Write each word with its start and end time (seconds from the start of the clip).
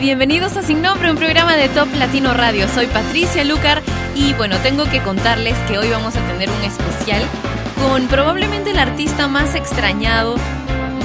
Bienvenidos 0.00 0.58
a 0.58 0.62
Sin 0.62 0.82
Nombre, 0.82 1.10
un 1.10 1.16
programa 1.16 1.56
de 1.56 1.70
Top 1.70 1.88
Latino 1.94 2.34
Radio. 2.34 2.68
Soy 2.68 2.86
Patricia 2.86 3.42
Lucar 3.44 3.82
y 4.14 4.34
bueno, 4.34 4.56
tengo 4.58 4.84
que 4.84 5.00
contarles 5.00 5.56
que 5.60 5.78
hoy 5.78 5.88
vamos 5.88 6.14
a 6.16 6.20
tener 6.26 6.50
un 6.50 6.62
especial 6.62 7.22
con 7.82 8.06
probablemente 8.06 8.72
el 8.72 8.78
artista 8.78 9.26
más 9.26 9.54
extrañado 9.54 10.36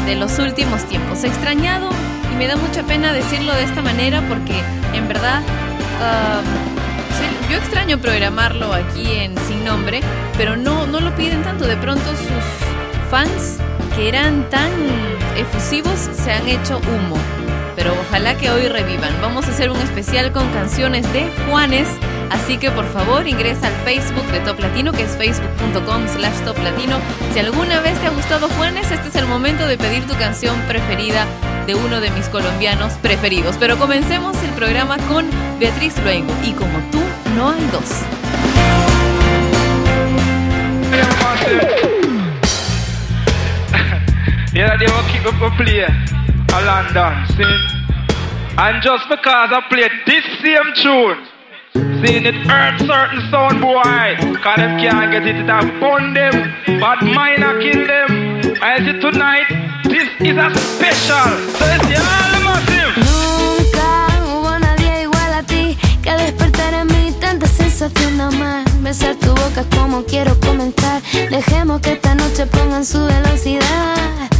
de 0.05 0.15
los 0.15 0.37
últimos 0.39 0.83
tiempos. 0.89 1.23
Extrañado 1.23 1.89
y 2.33 2.35
me 2.35 2.47
da 2.47 2.57
mucha 2.57 2.83
pena 2.83 3.13
decirlo 3.13 3.53
de 3.53 3.63
esta 3.63 3.81
manera 3.81 4.21
porque 4.27 4.61
en 4.93 5.07
verdad 5.07 5.41
yo 7.49 7.57
extraño 7.57 7.97
programarlo 7.97 8.73
aquí 8.73 9.09
en 9.13 9.37
Sin 9.47 9.63
Nombre, 9.63 10.01
pero 10.37 10.57
no, 10.57 10.85
no 10.85 10.99
lo 10.99 11.15
piden 11.15 11.43
tanto. 11.43 11.65
De 11.65 11.77
pronto 11.77 12.09
sus 12.11 13.09
fans 13.09 13.57
que 13.95 14.09
eran 14.09 14.49
tan 14.49 14.69
efusivos 15.37 15.97
se 15.97 16.33
han 16.33 16.45
hecho 16.49 16.79
humo 16.79 17.40
pero 17.75 17.93
ojalá 18.07 18.35
que 18.35 18.49
hoy 18.49 18.67
revivan. 18.67 19.13
Vamos 19.21 19.47
a 19.47 19.51
hacer 19.51 19.69
un 19.69 19.79
especial 19.79 20.31
con 20.31 20.49
canciones 20.51 21.11
de 21.13 21.29
Juanes, 21.47 21.87
así 22.29 22.57
que 22.57 22.71
por 22.71 22.85
favor 22.91 23.27
ingresa 23.27 23.67
al 23.67 23.73
Facebook 23.85 24.25
de 24.31 24.39
Top 24.41 24.59
Latino, 24.59 24.91
que 24.91 25.03
es 25.03 25.15
facebook.com 25.17 26.07
slash 26.07 26.39
Top 26.45 26.57
Latino. 26.63 26.97
Si 27.33 27.39
alguna 27.39 27.79
vez 27.81 27.99
te 27.99 28.07
ha 28.07 28.11
gustado 28.11 28.47
Juanes, 28.49 28.91
este 28.91 29.09
es 29.09 29.15
el 29.15 29.27
momento 29.27 29.67
de 29.67 29.77
pedir 29.77 30.05
tu 30.07 30.15
canción 30.15 30.59
preferida 30.67 31.25
de 31.65 31.75
uno 31.75 32.01
de 32.01 32.09
mis 32.11 32.27
colombianos 32.27 32.93
preferidos. 32.93 33.55
Pero 33.59 33.77
comencemos 33.77 34.35
el 34.43 34.49
programa 34.51 34.97
con 35.07 35.25
Beatriz 35.59 35.95
Luengo 36.03 36.33
y 36.43 36.51
como 36.51 36.79
tú, 36.91 36.99
no 37.35 37.51
hay 37.51 37.69
dos. 37.71 37.89
a 46.53 46.61
London, 46.65 47.27
see? 47.35 47.57
And 48.57 48.81
just 48.83 49.07
because 49.07 49.49
I 49.51 49.61
played 49.69 49.91
this 50.05 50.25
same 50.43 50.69
tune, 50.75 51.19
seeing 52.03 52.25
it 52.25 52.35
hurt 52.45 52.79
certain 52.79 53.21
sound 53.31 53.61
boy, 53.61 53.81
cause 54.43 54.57
them 54.57 54.77
can't 54.79 55.11
get 55.11 55.25
it, 55.25 55.37
it 55.37 55.47
have 55.47 55.71
burn 55.79 56.13
them, 56.13 56.53
but 56.79 57.01
mine 57.03 57.43
I 57.43 57.59
kill 57.61 57.87
them. 57.87 58.57
I 58.61 58.79
see 58.79 58.99
tonight, 58.99 59.47
this 59.85 60.09
is 60.19 60.37
a 60.37 60.51
special, 60.59 61.31
so 61.55 61.65
it's 61.71 61.99
all 61.99 62.33
massive. 62.43 62.93
Nunca 62.99 63.87
hubo 64.27 64.59
nadie 64.59 65.03
igual 65.03 65.33
a 65.33 65.43
ti, 65.43 65.77
que 66.03 66.11
despertar 66.11 66.73
en 66.73 66.87
mí 66.87 67.13
tanta 67.19 67.47
sensación 67.47 68.19
amar. 68.19 68.65
Besar 68.81 69.15
tu 69.15 69.33
boca 69.33 69.63
como 69.75 70.03
quiero 70.03 70.37
comenzar, 70.41 71.01
dejemos 71.29 71.79
que 71.81 71.93
esta 71.93 72.13
noche 72.13 72.45
pongan 72.45 72.83
su 72.83 72.99
velocidad. 73.05 74.30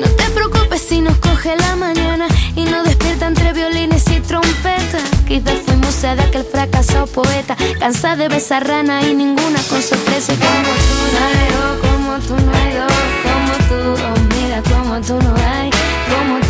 No 0.00 0.08
te 0.16 0.30
preocupes 0.30 0.82
si 0.82 1.00
nos 1.00 1.16
coge 1.18 1.56
la 1.56 1.76
mañana 1.76 2.26
y 2.54 2.64
nos 2.64 2.84
despierta 2.84 3.26
entre 3.26 3.52
violines 3.52 4.04
y 4.10 4.20
trompetas. 4.20 5.02
Quizás 5.26 5.58
fuimos 5.64 6.00
de 6.02 6.08
aquel 6.10 6.44
fracasado 6.44 7.06
poeta, 7.06 7.56
cansada 7.78 8.16
de 8.16 8.28
besar 8.28 8.66
rana 8.66 9.02
y 9.02 9.14
ninguna 9.14 9.60
con 9.68 9.82
sorpresa. 9.82 10.32
Como 10.34 10.72
tú 10.88 10.96
no 11.12 11.18
hay 11.26 11.48
como 11.80 12.18
tú 12.20 12.34
no 12.44 12.52
hay 12.52 12.74
dos, 12.74 12.92
como 13.24 13.54
tú, 13.68 14.02
oh, 14.02 14.16
mira 14.34 14.62
como 14.62 15.00
tú 15.00 15.14
no 15.22 15.34
hay, 15.36 15.70
como 16.08 16.38
tú 16.40 16.47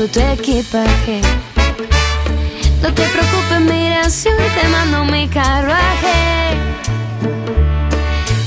todo 0.00 0.08
tu 0.08 0.20
equipaje. 0.20 1.20
No 2.80 2.88
te 2.94 3.02
preocupes, 3.02 3.60
mira, 3.60 4.08
si 4.08 4.30
te 4.30 4.68
mando 4.68 5.04
mi 5.04 5.28
carruaje. 5.28 6.56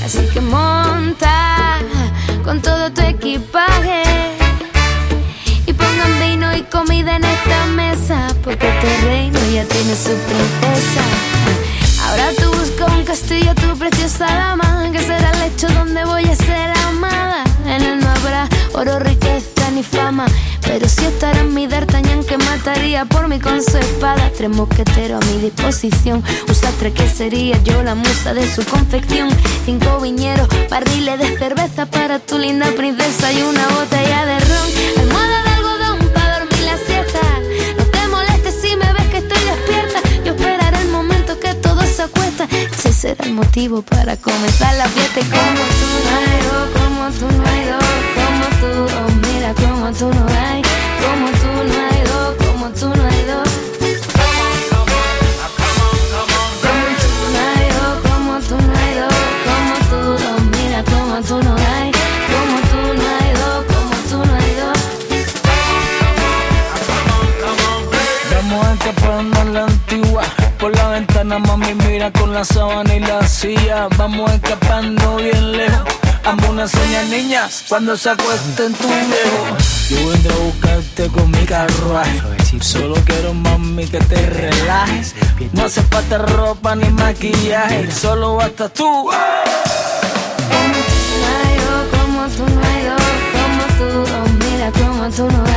Así 0.04 0.26
que 0.32 0.40
monta 0.40 1.78
con 2.42 2.60
todo 2.60 2.90
tu 2.90 3.02
equipaje. 3.02 4.02
Y 5.66 5.72
pongan 5.72 6.18
vino 6.18 6.56
y 6.56 6.62
comida 6.62 7.14
en 7.16 7.24
esta 7.24 7.66
mesa. 7.66 8.26
Porque 8.42 8.68
este 8.68 9.06
reino 9.06 9.38
ya 9.52 9.64
tiene 9.64 9.94
su 9.94 10.14
princesa. 10.26 11.04
Ahora 12.04 12.30
tú 12.36 12.50
buscas 12.58 12.90
un 12.98 13.04
castillo, 13.04 13.54
tu 13.54 13.78
preciosa 13.78 14.26
dama. 14.26 14.90
Que 14.90 14.98
será 14.98 15.30
el 15.30 15.38
lecho 15.38 15.68
donde 15.68 16.04
voy 16.04 16.24
a 16.24 16.34
ser 16.34 16.72
amada. 16.88 17.44
En 17.64 17.82
él 17.82 17.98
no 17.98 18.08
habrá 18.08 18.48
oro, 18.74 18.98
riqueza 18.98 19.70
ni 19.72 19.82
fama. 19.82 20.26
Pero 20.62 20.88
si 20.88 21.04
estará 21.04 21.40
en 21.40 21.54
mi 21.54 21.66
D'Artagnan 21.66 22.24
que 22.24 22.38
mataría 22.38 23.04
por 23.04 23.28
mí 23.28 23.38
con 23.38 23.62
su 23.62 23.78
espada. 23.78 24.30
Tres 24.36 24.50
mosqueteros 24.50 25.22
a 25.22 25.26
mi 25.30 25.38
disposición. 25.40 26.22
Un 26.48 26.54
sastre 26.54 26.92
que 26.92 27.08
sería 27.08 27.62
yo 27.62 27.82
la 27.82 27.94
musa 27.94 28.34
de 28.34 28.52
su 28.52 28.64
confección. 28.64 29.28
Cinco 29.64 30.00
viñeros, 30.00 30.48
barriles 30.70 31.18
de 31.18 31.38
cerveza 31.38 31.86
para 31.86 32.18
tu 32.18 32.38
linda 32.38 32.66
princesa 32.76 33.32
y 33.32 33.42
una 33.42 33.66
botella 33.68 34.26
de 34.26 34.40
ron. 34.40 34.68
Almohada 34.98 35.42
de 35.42 35.50
algodón 35.50 35.98
para 36.14 36.38
dormir 36.40 36.60
la 36.60 36.76
siesta. 36.78 37.20
No 37.78 37.84
te 37.84 38.08
molestes 38.08 38.54
si 38.60 38.76
me 38.76 38.92
ves 38.92 39.06
que 39.10 39.18
estoy 39.18 39.42
despierta. 39.44 40.00
Yo 40.24 40.32
esperaré 40.32 40.82
el 40.82 40.88
momento 40.88 41.38
que 41.38 41.54
todo 41.54 41.82
se 41.86 42.02
acuesta. 42.02 42.48
Será 43.04 43.24
el 43.26 43.34
motivo 43.34 43.82
para 43.82 44.16
comenzar 44.16 44.74
la 44.76 44.88
fiesta. 44.88 45.20
Como 45.20 45.62
tú 45.78 45.88
no 46.06 46.16
dos, 46.48 46.66
como 46.78 47.04
tú 47.18 47.26
no 47.36 47.52
dos, 47.70 47.84
como 48.16 48.46
tú, 48.60 48.70
oh 48.96 49.10
mira 49.26 49.50
como 49.52 49.86
tú 49.92 50.06
no 50.08 50.24
hay, 50.40 50.60
como 51.04 51.28
tú 51.40 51.50
no 51.70 51.84
dos, 52.08 52.32
como 52.42 52.66
tú 52.70 52.86
no 52.96 53.04
hay 53.12 53.22
dos. 53.30 53.48
Como 56.64 56.92
tú 57.02 57.12
no 57.34 57.44
dos, 57.76 57.96
como 58.08 58.32
tú 58.48 58.56
no 58.56 58.72
hay 58.80 58.92
dos, 59.00 59.20
como 59.48 59.74
tú, 59.90 59.98
oh 60.30 60.40
mira 60.54 60.80
como 60.92 61.16
tú 61.28 61.36
no 61.46 61.52
hay, 61.74 61.88
como 62.32 62.56
tú 62.70 62.80
no 63.02 63.12
dos, 63.38 63.60
como 63.72 63.96
tú 64.08 64.16
no 64.28 64.34
hay 64.40 64.52
dos. 64.62 64.80
Vamos 68.30 68.64
escapando 68.72 69.36
a 69.40 69.44
la 69.44 69.62
antigua. 69.64 70.24
Por 70.58 70.70
la 70.74 70.88
ventana, 70.88 71.13
mami, 71.38 71.74
mira 71.74 72.10
con 72.12 72.32
la 72.32 72.44
sábana 72.44 72.94
y 72.94 73.00
la 73.00 73.26
silla. 73.26 73.88
Vamos 73.96 74.30
escapando 74.32 75.16
bien 75.16 75.52
lejos. 75.52 75.82
Amo 76.24 76.48
una 76.50 76.66
señal, 76.66 77.10
niña, 77.10 77.48
cuando 77.68 77.96
se 77.96 78.08
acuesta 78.10 78.64
en 78.64 78.72
tu 78.72 78.86
viejo. 78.88 79.56
Yo 79.90 80.08
vendré 80.08 80.32
a 80.32 80.38
buscarte 80.38 81.08
con 81.08 81.30
mi 81.30 81.44
carruaje. 81.44 82.22
Solo 82.60 82.94
quiero, 83.04 83.34
mami, 83.34 83.86
que 83.86 83.98
te 83.98 84.26
relajes. 84.26 85.14
No 85.52 85.64
hace 85.64 85.82
falta 85.82 86.18
ropa 86.18 86.74
ni 86.76 86.88
maquillaje. 86.88 87.90
Solo 87.90 88.36
basta 88.36 88.68
tú. 88.70 89.10
No 89.10 89.16
hay 91.26 91.56
dos, 91.58 91.86
como 91.90 92.26
tú 92.28 92.44
no 92.54 92.60
hay 92.66 92.84
dos, 92.84 93.02
como 93.34 93.64
tú, 93.78 93.86
oh 94.14 94.28
mira 94.44 94.70
como 94.72 95.10
tú 95.10 95.24
no 95.30 95.44
hay, 95.44 95.53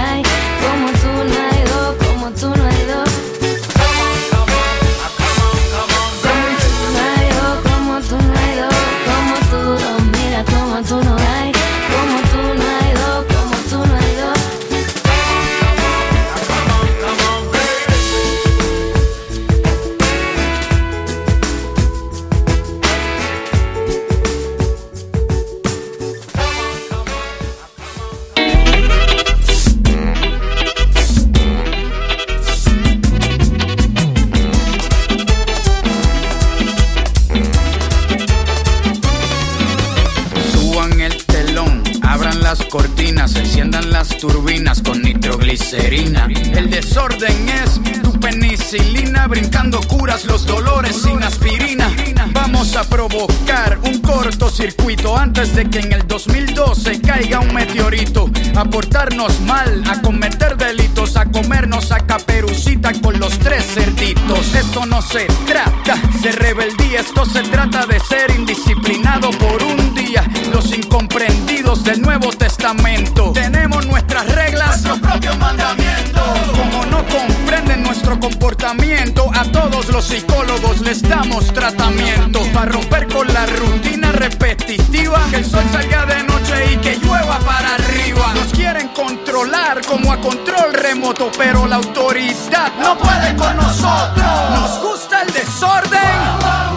enciendan 43.36 43.92
las 43.92 44.18
turbinas 44.18 44.82
con 44.82 45.02
nitroglicerina. 45.02 46.28
El 46.54 46.70
desorden 46.70 47.50
es 47.50 47.80
penicilina, 48.20 49.28
brincando 49.28 49.80
curas 49.82 50.26
los 50.26 50.46
dolores 50.46 51.02
sin 51.02 51.22
aspirina. 51.24 51.90
Vamos 52.32 52.76
a 52.76 52.84
provocar 52.84 53.80
un 53.84 54.00
cortocircuito 54.00 55.18
antes 55.18 55.56
de 55.56 55.70
que 55.70 55.80
en 55.80 55.94
el 55.94 56.08
2012 56.08 57.02
caiga 57.02 57.40
un 57.40 57.54
meteorito. 57.54 58.30
A 58.56 58.66
portarnos 58.66 59.40
mal, 59.42 59.84
a 59.90 60.02
cometer 60.02 60.58
delitos, 60.58 61.16
a 61.18 61.26
comernos 61.26 61.92
a 61.92 62.00
caperucita 62.00 62.92
con 63.02 63.20
los 63.20 63.38
tres 63.40 63.66
cerditos. 63.74 64.54
Esto 64.54 64.86
no 64.86 65.02
se 65.02 65.26
trata 65.46 65.96
de 66.22 66.32
rebeldía, 66.32 67.02
esto 67.02 67.26
se 67.26 67.44
trata 67.44 67.86
de 67.86 68.00
ser 68.00 68.32
indisciplinado 68.32 69.30
por 69.32 69.64
un 69.64 69.94
día. 69.94 70.24
Los 70.52 70.76
incomprendidos 70.76 71.84
del 71.84 72.02
Nuevo 72.02 72.32
Testamento. 72.32 73.32
Tenemos 73.34 73.86
nuestras 73.88 74.28
reglas, 74.34 74.68
nuestros 74.68 75.00
propios 75.00 75.38
mandamientos. 75.38 76.24
Como 76.56 76.86
no 76.86 77.06
comprenden 77.06 77.84
nuestro 77.84 78.07
comportamiento, 78.16 79.30
a 79.34 79.44
todos 79.52 79.90
los 79.90 80.06
psicólogos 80.06 80.80
les 80.82 81.02
damos 81.02 81.54
tratamiento. 81.54 82.42
Para 82.54 82.72
romper 82.72 83.08
con 83.08 83.28
la 83.34 83.46
rutina 83.46 84.12
repetitiva, 84.12 85.20
que 85.30 85.38
el 85.38 85.46
sol 85.46 85.64
salga 85.72 86.06
de 86.06 86.24
noche 86.24 86.74
y 86.74 86.78
que 86.78 86.96
llueva 86.98 87.40
para 87.40 87.76
arriba. 87.76 88.34
Nos 88.34 88.54
quieren 88.54 88.88
controlar 88.90 89.86
como 89.86 90.14
a 90.14 90.22
control 90.22 90.74
remoto, 90.74 91.30
pero 91.38 91.68
la 91.68 91.76
autoridad 91.78 92.72
no 92.80 92.98
puede 92.98 93.36
con 93.36 93.56
nosotros. 93.58 94.52
Nos 94.52 94.82
gusta 94.82 95.24
el 95.24 95.34
desorden, 95.34 96.77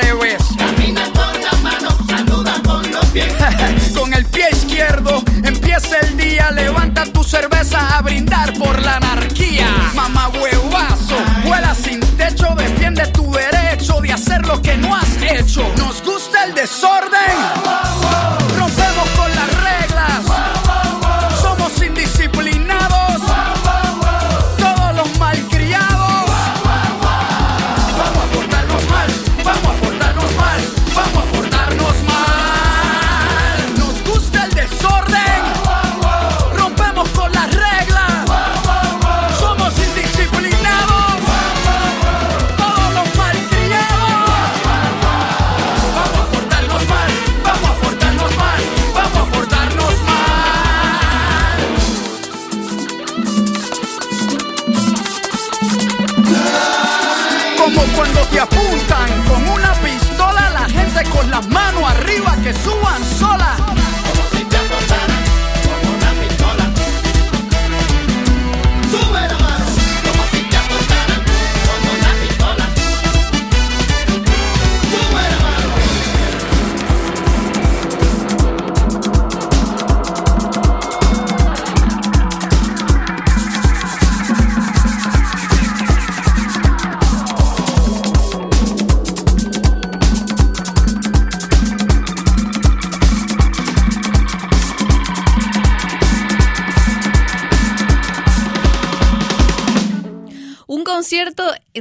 con 3.93 4.13
el 4.13 4.25
pie 4.25 4.47
izquierdo 4.51 5.21
empieza 5.43 5.97
el 5.99 6.15
día. 6.15 6.49
Levanta 6.51 7.03
tu 7.11 7.23
cerveza 7.23 7.97
a 7.97 8.01
brindar 8.01 8.53
por 8.53 8.81
la 8.81 8.97
anarquía. 8.97 9.67
Mamá 9.93 10.29
huevazo, 10.29 11.17
vuela 11.43 11.75
sin 11.75 11.99
techo. 12.15 12.47
Defiende 12.55 13.05
tu 13.07 13.29
derecho 13.31 13.99
de 13.99 14.13
hacer 14.13 14.45
lo 14.45 14.61
que 14.61 14.77
no 14.77 14.95
has 14.95 15.17
hecho. 15.21 15.61
Nos 15.77 16.01
gusta 16.03 16.45
el 16.45 16.53
desorden. 16.53 17.00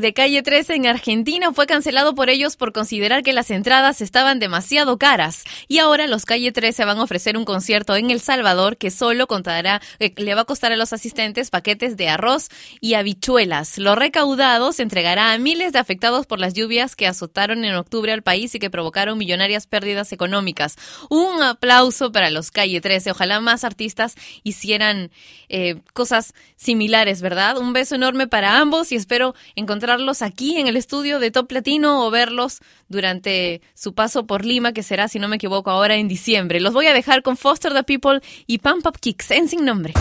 De 0.00 0.12
Calle 0.12 0.42
13 0.42 0.74
en 0.74 0.86
Argentina 0.86 1.52
fue 1.52 1.66
cancelado 1.66 2.14
por 2.14 2.30
ellos 2.30 2.56
por 2.56 2.72
considerar 2.72 3.22
que 3.22 3.32
las 3.32 3.50
entradas 3.50 4.00
estaban 4.00 4.38
demasiado 4.38 4.98
caras. 4.98 5.44
Y 5.70 5.78
ahora 5.78 6.08
los 6.08 6.24
Calle 6.24 6.50
13 6.50 6.84
van 6.84 6.98
a 6.98 7.04
ofrecer 7.04 7.36
un 7.36 7.44
concierto 7.44 7.94
en 7.94 8.10
El 8.10 8.20
Salvador 8.20 8.76
que 8.76 8.90
solo 8.90 9.28
contará, 9.28 9.80
eh, 10.00 10.12
le 10.16 10.34
va 10.34 10.40
a 10.40 10.44
costar 10.44 10.72
a 10.72 10.76
los 10.76 10.92
asistentes 10.92 11.50
paquetes 11.50 11.96
de 11.96 12.08
arroz 12.08 12.48
y 12.80 12.94
habichuelas. 12.94 13.78
Lo 13.78 13.94
recaudado 13.94 14.72
se 14.72 14.82
entregará 14.82 15.32
a 15.32 15.38
miles 15.38 15.72
de 15.72 15.78
afectados 15.78 16.26
por 16.26 16.40
las 16.40 16.54
lluvias 16.54 16.96
que 16.96 17.06
azotaron 17.06 17.64
en 17.64 17.76
octubre 17.76 18.10
al 18.10 18.22
país 18.24 18.52
y 18.56 18.58
que 18.58 18.68
provocaron 18.68 19.16
millonarias 19.16 19.68
pérdidas 19.68 20.10
económicas. 20.10 20.74
Un 21.08 21.40
aplauso 21.40 22.10
para 22.10 22.30
los 22.30 22.50
Calle 22.50 22.80
13. 22.80 23.12
Ojalá 23.12 23.38
más 23.38 23.62
artistas 23.62 24.16
hicieran 24.42 25.12
eh, 25.48 25.76
cosas 25.92 26.34
similares, 26.56 27.22
¿verdad? 27.22 27.58
Un 27.58 27.72
beso 27.74 27.94
enorme 27.94 28.26
para 28.26 28.58
ambos 28.58 28.90
y 28.90 28.96
espero 28.96 29.36
encontrarlos 29.54 30.22
aquí 30.22 30.58
en 30.58 30.66
el 30.66 30.76
estudio 30.76 31.20
de 31.20 31.30
Top 31.30 31.52
Latino 31.52 32.04
o 32.04 32.10
verlos 32.10 32.58
durante 32.88 33.62
su 33.74 33.94
paso 33.94 34.26
por 34.26 34.44
Lima, 34.44 34.72
que 34.72 34.82
será, 34.82 35.06
si 35.06 35.20
no 35.20 35.28
me 35.28 35.36
equivoco, 35.36 35.59
ahora 35.68 35.96
en 35.96 36.08
diciembre. 36.08 36.60
Los 36.60 36.72
voy 36.72 36.86
a 36.86 36.94
dejar 36.94 37.22
con 37.22 37.36
Foster 37.36 37.74
the 37.74 37.82
People 37.82 38.20
y 38.46 38.58
Pump 38.58 38.86
Up 38.86 38.98
Kicks 39.00 39.30
en 39.32 39.48
sin 39.48 39.64
nombre. 39.64 39.92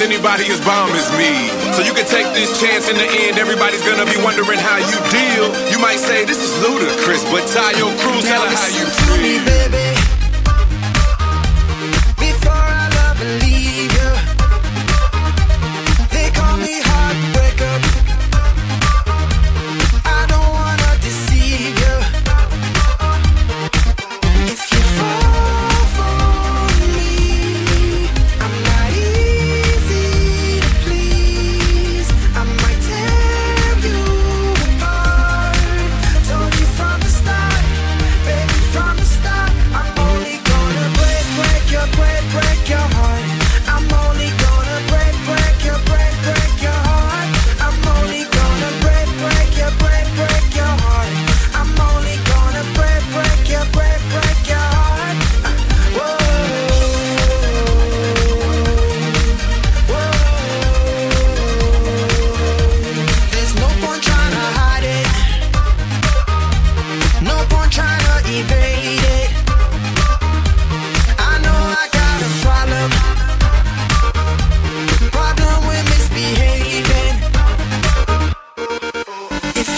anybody 0.00 0.44
as 0.48 0.60
bomb 0.64 0.90
as 0.92 1.08
me. 1.16 1.48
So 1.72 1.82
you 1.82 1.92
can 1.92 2.06
take 2.06 2.26
this 2.32 2.60
chance 2.60 2.88
in 2.88 2.96
the 2.96 3.04
end, 3.04 3.38
everybody's 3.38 3.82
gonna 3.82 4.06
be 4.06 4.16
wondering 4.22 4.58
how. 4.58 4.69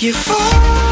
you 0.02 0.12
fall. 0.12 0.91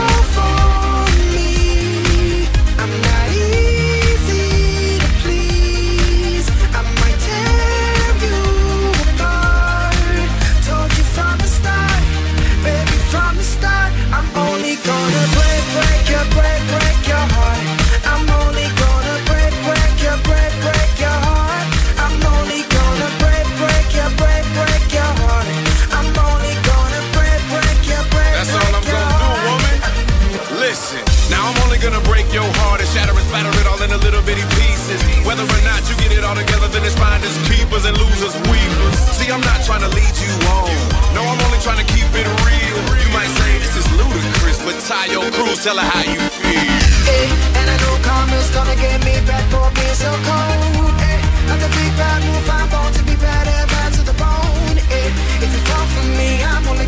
All 36.30 36.36
together, 36.38 36.68
then 36.70 36.86
it's 36.86 36.94
finders, 36.94 37.34
keepers, 37.50 37.84
and 37.84 37.98
losers, 37.98 38.34
weavers. 38.46 38.98
See, 39.18 39.30
I'm 39.34 39.42
not 39.42 39.66
trying 39.66 39.82
to 39.82 39.90
lead 39.90 40.14
you 40.22 40.30
on. 40.54 40.70
No, 41.10 41.26
I'm 41.26 41.40
only 41.50 41.58
trying 41.58 41.82
to 41.82 41.88
keep 41.90 42.06
it 42.14 42.28
real. 42.46 42.78
You 43.02 43.10
might 43.10 43.30
say 43.34 43.58
this 43.58 43.74
is 43.74 43.86
ludicrous, 43.98 44.62
but 44.62 44.78
tie 44.86 45.10
your 45.10 45.26
cruise, 45.34 45.58
tell 45.64 45.74
her 45.74 45.82
how 45.82 46.06
you 46.06 46.22
feel. 46.38 46.78
Hey, 47.02 47.26
and 47.58 47.66
I 47.66 47.76
know 47.82 47.94
karma's 48.06 48.50
gonna 48.54 48.78
get 48.78 49.02
me 49.02 49.18
back 49.26 49.42
for 49.50 49.66
being 49.74 49.98
so 49.98 50.10
cold. 50.22 50.94
Hey, 51.02 51.18
not 51.50 51.58
the 51.58 51.70
big 51.74 51.90
bad 51.98 52.22
wolf, 52.22 52.46
I'm 52.46 52.68
born 52.70 52.90
to 52.94 53.02
be 53.02 53.16
bad 53.18 53.50
bad 53.74 53.90
to 53.98 54.02
the 54.06 54.14
bone. 54.14 54.78
Hey, 54.86 55.10
if 55.42 55.50
you 55.50 55.62
fall 55.66 55.86
for 55.94 56.06
me, 56.14 56.30
I'm 56.46 56.62
only 56.70 56.86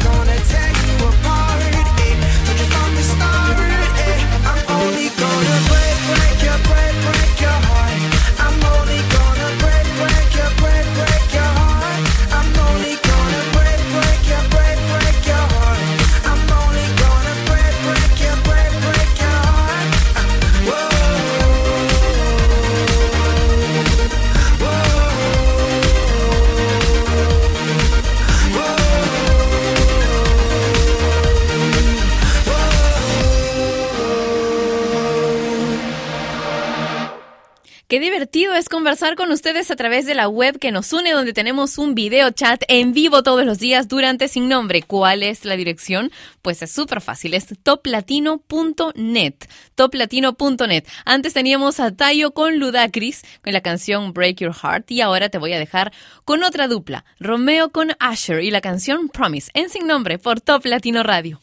Qué 37.92 38.00
divertido 38.00 38.54
es 38.54 38.70
conversar 38.70 39.16
con 39.16 39.30
ustedes 39.32 39.70
a 39.70 39.76
través 39.76 40.06
de 40.06 40.14
la 40.14 40.26
web 40.26 40.58
que 40.58 40.72
nos 40.72 40.94
une, 40.94 41.12
donde 41.12 41.34
tenemos 41.34 41.76
un 41.76 41.94
video 41.94 42.30
chat 42.30 42.62
en 42.68 42.94
vivo 42.94 43.22
todos 43.22 43.44
los 43.44 43.58
días 43.58 43.86
durante 43.86 44.28
Sin 44.28 44.48
Nombre. 44.48 44.80
¿Cuál 44.80 45.22
es 45.22 45.44
la 45.44 45.58
dirección? 45.58 46.10
Pues 46.40 46.62
es 46.62 46.72
súper 46.72 47.02
fácil, 47.02 47.34
es 47.34 47.48
toplatino.net. 47.62 49.34
Toplatino.net. 49.74 50.84
Antes 51.04 51.34
teníamos 51.34 51.80
a 51.80 51.94
Tayo 51.94 52.32
con 52.32 52.58
Ludacris, 52.58 53.24
con 53.44 53.52
la 53.52 53.60
canción 53.60 54.14
Break 54.14 54.38
Your 54.38 54.54
Heart, 54.54 54.90
y 54.90 55.02
ahora 55.02 55.28
te 55.28 55.36
voy 55.36 55.52
a 55.52 55.58
dejar 55.58 55.92
con 56.24 56.44
otra 56.44 56.68
dupla, 56.68 57.04
Romeo 57.20 57.72
con 57.72 57.90
Asher 57.98 58.42
y 58.42 58.50
la 58.50 58.62
canción 58.62 59.10
Promise, 59.10 59.50
en 59.52 59.68
Sin 59.68 59.86
Nombre 59.86 60.18
por 60.18 60.40
Top 60.40 60.64
Latino 60.64 61.02
Radio. 61.02 61.42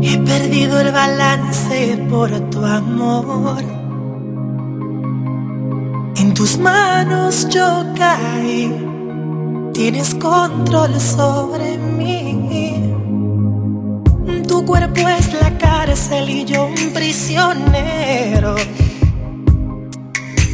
He 0.00 0.16
perdido 0.18 0.80
el 0.80 0.92
balance 0.92 1.98
por 2.08 2.30
tu 2.50 2.64
amor. 2.64 3.62
En 6.16 6.34
tus 6.34 6.56
manos 6.58 7.48
yo 7.48 7.84
caí. 7.96 8.72
Tienes 9.72 10.14
control 10.14 11.00
sobre 11.00 11.78
mí. 11.78 12.94
Tu 14.46 14.64
cuerpo 14.64 15.08
es 15.08 15.34
la 15.34 15.56
cárcel 15.58 16.30
y 16.30 16.44
yo 16.44 16.66
un 16.66 16.92
prisionero. 16.92 18.54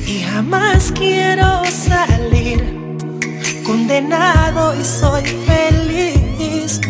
Y 0.07 0.21
jamás 0.23 0.93
quiero 0.93 1.63
salir. 1.67 2.63
Condenado 3.65 4.75
y 4.79 4.85
soy 4.85 5.23
feliz. 5.23 6.81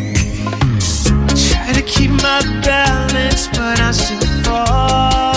Keep 1.86 2.10
my 2.10 2.40
balance, 2.62 3.48
but 3.48 3.80
I 3.80 3.90
still 3.92 4.42
fall. 4.44 5.33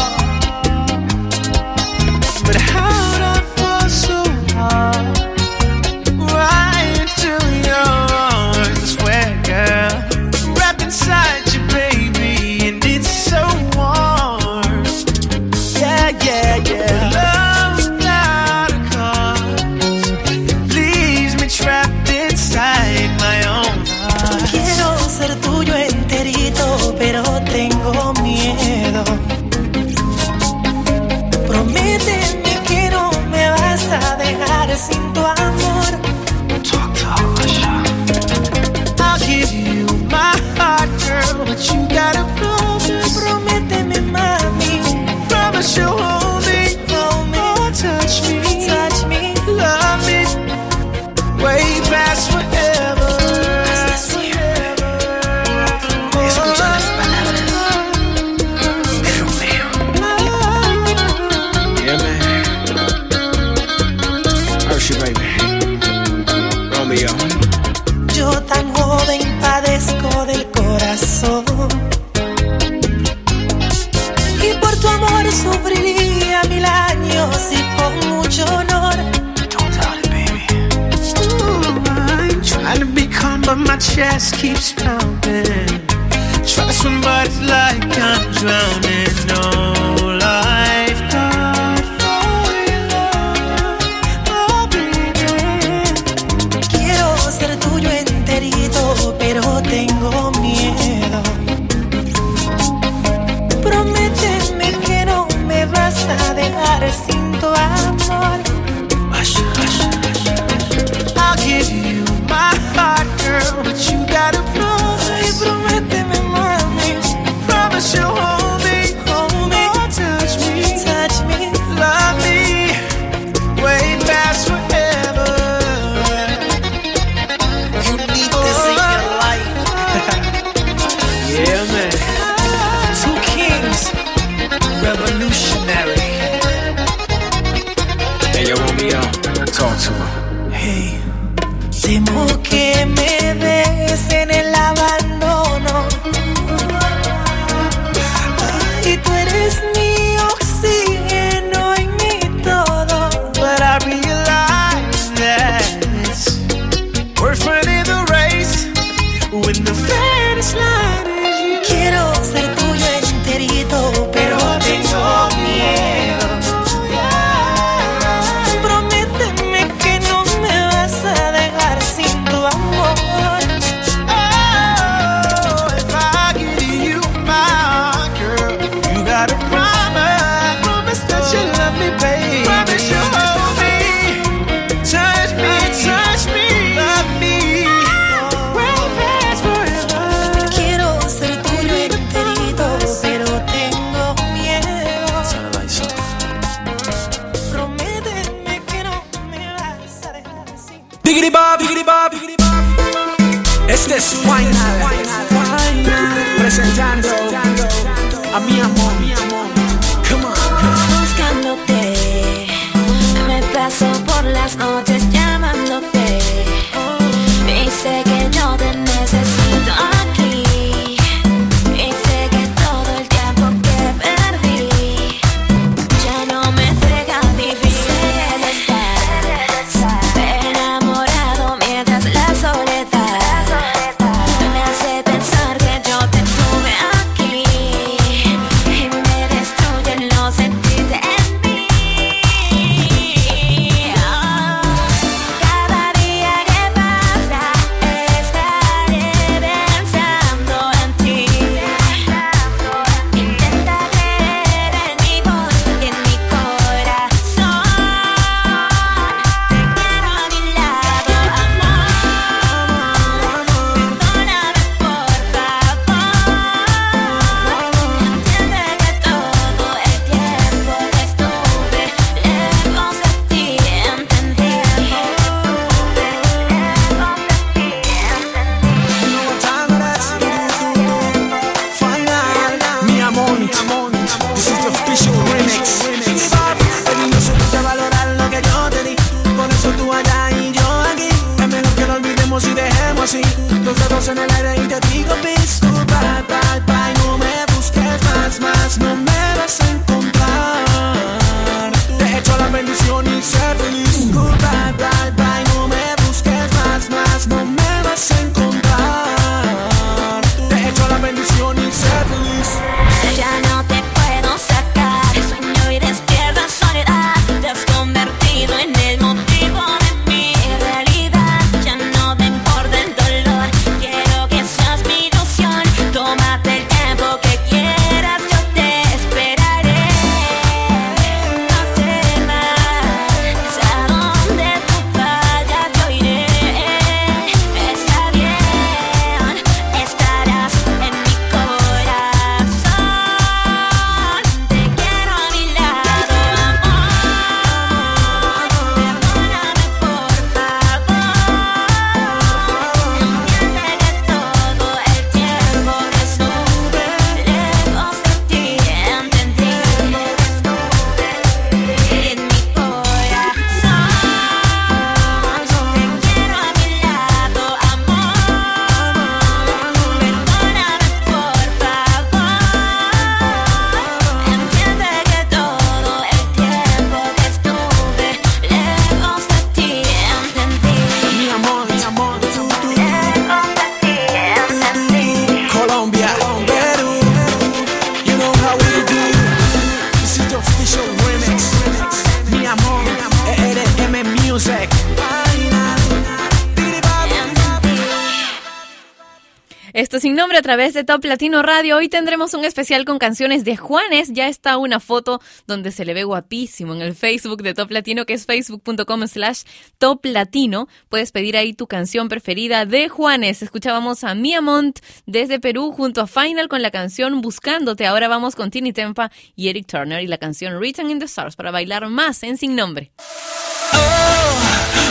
Través 400.48 400.74
de 400.74 400.86
Top 400.86 401.04
Latino 401.04 401.44
Radio. 401.44 401.76
Hoy 401.76 401.90
tendremos 401.90 402.34
un 402.34 402.46
especial 402.46 402.86
con 402.86 403.00
canciones 403.00 403.44
de 403.44 403.58
Juanes. 403.58 404.14
Ya 404.14 404.30
está 404.30 404.58
una 404.58 404.80
foto 404.80 405.20
donde 405.46 405.74
se 405.74 405.84
le 405.84 405.94
ve 405.94 406.06
guapísimo 406.06 406.74
en 406.74 406.82
el 406.82 406.96
Facebook 406.96 407.42
de 407.44 407.54
Top 407.54 407.70
Latino, 407.70 408.06
que 408.06 408.14
es 408.14 408.26
facebook.com 408.26 409.08
slash 409.08 409.42
Top 409.78 410.06
Latino. 410.06 410.70
Puedes 410.88 411.12
pedir 411.12 411.36
ahí 411.36 411.52
tu 411.52 411.68
canción 411.68 412.08
preferida 412.08 412.66
de 412.66 412.88
Juanes. 412.88 413.42
Escuchábamos 413.42 414.06
a 414.06 414.16
Miamont 414.16 414.80
desde 415.06 415.42
Perú 415.42 415.74
junto 415.74 416.00
a 416.00 416.08
Final 416.08 416.48
con 416.48 416.62
la 416.62 416.72
canción 416.72 417.20
Buscándote. 417.20 417.86
Ahora 417.86 418.08
vamos 418.08 418.38
con 418.38 418.50
Tini 418.50 418.72
Tempa 418.72 419.12
y 419.36 419.50
Eric 419.50 419.68
Turner 419.68 420.02
y 420.02 420.08
la 420.08 420.18
canción 420.18 420.58
Written 420.60 420.90
in 420.90 421.00
the 421.00 421.08
Stars 421.08 421.36
para 421.36 421.52
bailar 421.52 421.90
más 421.90 422.24
en 422.24 422.38
Sin 422.38 422.56
Nombre. 422.56 422.94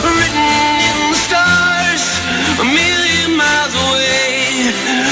written 0.03 0.37
in 0.37 0.97
the 1.09 1.17
stars, 1.17 2.03
a 2.61 2.63
million 2.63 3.35
miles 3.35 3.73
away, 3.73 4.36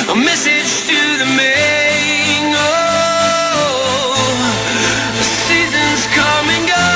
a 0.07 0.15
message 0.15 0.85
to 0.85 1.17
the 1.17 1.25
main. 1.25 2.53
Oh, 2.53 4.13
seasons 5.49 6.05
come 6.13 6.47
and 6.53 6.65
go, 6.69 6.87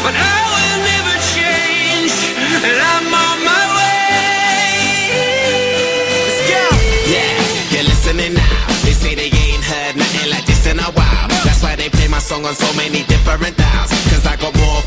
but 0.00 0.14
I 0.16 0.38
will 0.48 0.78
never 0.80 1.16
change, 1.36 2.16
and 2.64 2.78
I'm 2.80 3.12
on 3.12 3.38
my 3.44 3.64
way. 3.76 5.12
Let's 6.24 6.40
go. 6.48 6.64
Yeah, 7.12 7.84
listening 7.84 8.32
now. 8.32 8.64
They 8.84 8.96
say 8.96 9.14
they 9.14 9.28
ain't 9.28 9.64
heard 9.64 9.96
nothing 9.96 10.30
like 10.30 10.46
this 10.46 10.64
in 10.66 10.80
a 10.80 10.90
while. 10.96 11.28
That's 11.44 11.62
why 11.62 11.76
they 11.76 11.90
play 11.90 12.08
my 12.08 12.20
song 12.20 12.46
on 12.46 12.54
so 12.54 12.72
many 12.80 13.04
different 13.04 13.56
dials. 13.58 13.92
Cause 14.08 14.24
I 14.24 14.36
got 14.36 14.56
more 14.56 14.82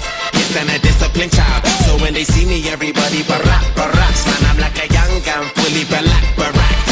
than 0.58 0.68
a 0.70 0.80
disciplined 0.80 1.32
child. 1.32 1.62
So 1.86 1.98
when 2.02 2.14
they 2.16 2.24
see 2.24 2.46
me, 2.46 2.68
everybody 2.70 3.22
barack, 3.22 3.76
baracks. 3.76 4.26
Man, 4.26 4.50
I'm 4.50 4.58
like 4.58 4.78
a 4.82 4.88
young 4.92 5.22
gun, 5.22 5.46
fully 5.54 5.86
black, 5.86 6.26
barack. 6.34 6.89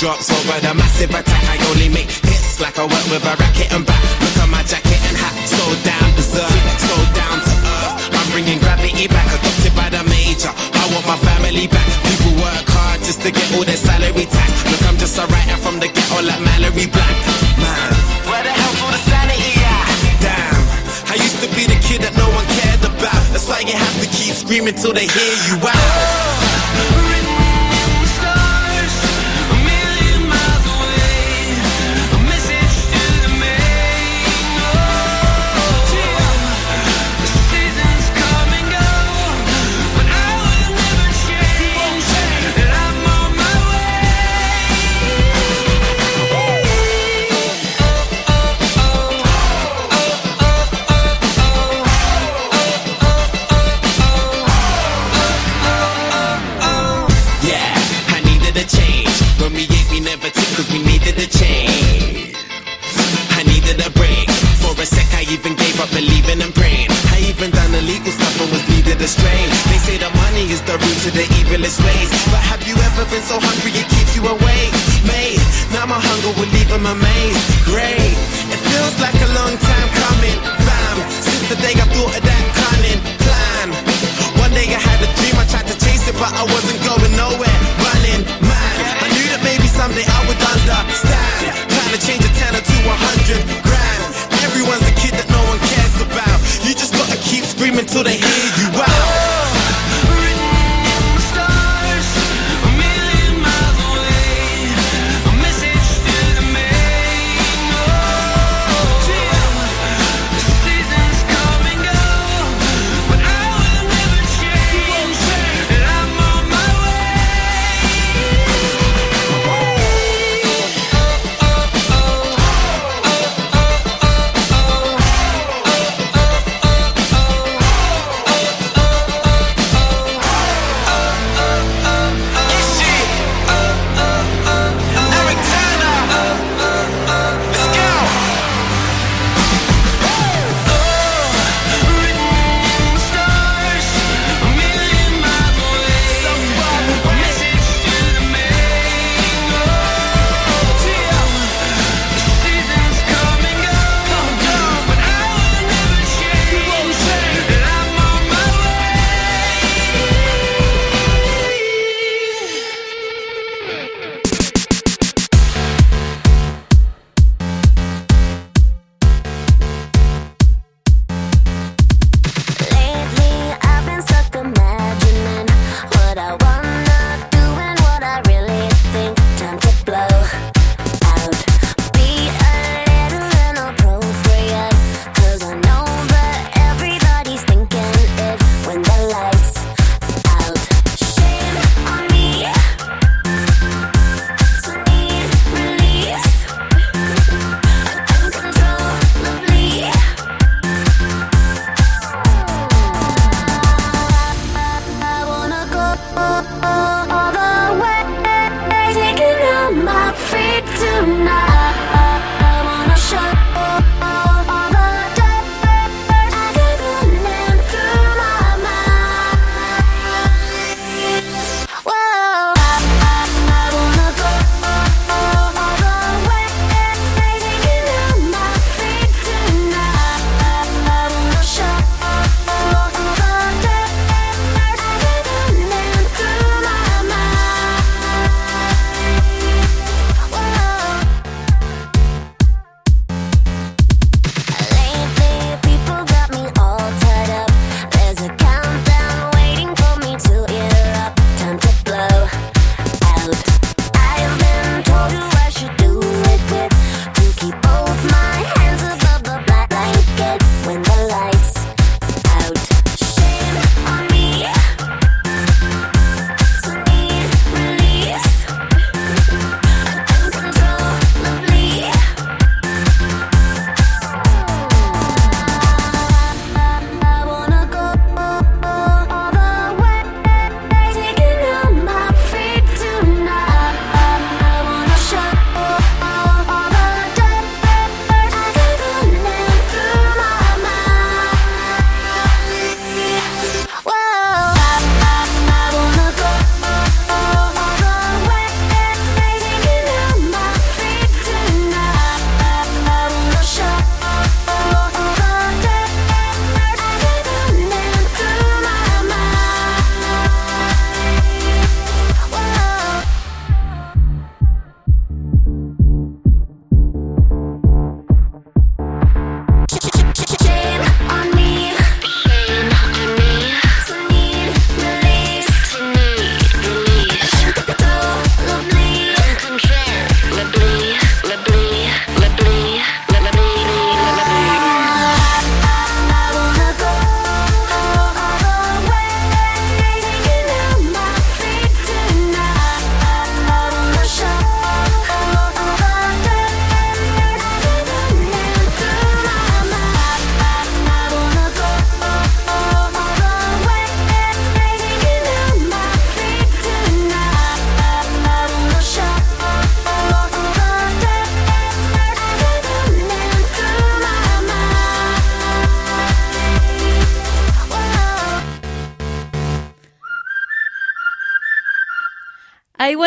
Teardrops 0.00 0.32
over 0.32 0.60
the 0.64 0.72
massive 0.72 1.12
attack. 1.12 1.44
I 1.44 1.60
only 1.68 1.92
make 1.92 2.08
hits 2.08 2.56
like 2.56 2.80
I 2.80 2.88
work 2.88 3.04
with 3.12 3.20
a 3.20 3.36
racket 3.36 3.68
and 3.68 3.84
back. 3.84 4.00
Look 4.24 4.32
at 4.40 4.48
my 4.48 4.64
jacket 4.64 4.96
and 4.96 5.12
hat, 5.12 5.36
so 5.44 5.60
down 5.84 6.08
berserk, 6.16 6.56
so 6.80 6.96
down 7.12 7.36
to 7.36 7.52
earth. 7.52 8.08
I'm 8.08 8.28
bringing 8.32 8.56
gravity 8.64 9.12
back, 9.12 9.28
adopted 9.28 9.76
by 9.76 9.92
the 9.92 10.00
major. 10.08 10.48
I 10.56 10.84
want 10.96 11.04
my 11.04 11.20
family 11.20 11.68
back. 11.68 11.84
People 12.08 12.32
work 12.40 12.64
hard 12.72 13.04
just 13.04 13.20
to 13.28 13.30
get 13.30 13.44
all 13.52 13.68
their 13.68 13.76
salary 13.76 14.24
tax. 14.24 14.48
Look, 14.72 14.80
I'm 14.88 14.96
just 14.96 15.20
a 15.20 15.28
writer 15.28 15.60
from 15.60 15.76
the 15.84 15.92
ghetto 15.92 16.24
like 16.24 16.40
Mallory 16.48 16.88
Black. 16.88 17.16
Man, 17.60 17.92
where 18.24 18.40
the 18.40 18.56
hell's 18.56 18.80
all 18.80 18.92
the 18.96 19.02
sanity 19.04 19.52
at? 19.60 19.84
Damn, 20.24 20.64
I 21.12 21.20
used 21.20 21.44
to 21.44 21.48
be 21.52 21.68
the 21.68 21.76
kid 21.84 22.08
that 22.08 22.16
no 22.16 22.24
one 22.32 22.48
cared 22.56 22.80
about. 22.88 23.20
That's 23.36 23.44
why 23.44 23.68
you 23.68 23.76
have 23.76 23.96
to 24.00 24.08
keep 24.16 24.32
screaming 24.32 24.80
till 24.80 24.96
they 24.96 25.04
hear 25.04 25.36
you 25.44 25.60
out. 25.60 26.49